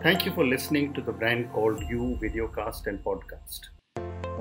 Thank 0.02 0.26
you 0.26 0.32
for 0.32 0.44
listening 0.46 0.92
to 0.94 1.00
the 1.00 1.12
Brand 1.12 1.50
Called 1.52 1.80
You 1.88 2.18
videocast 2.22 2.86
and 2.86 3.02
podcast, 3.02 3.60
a 3.66 3.77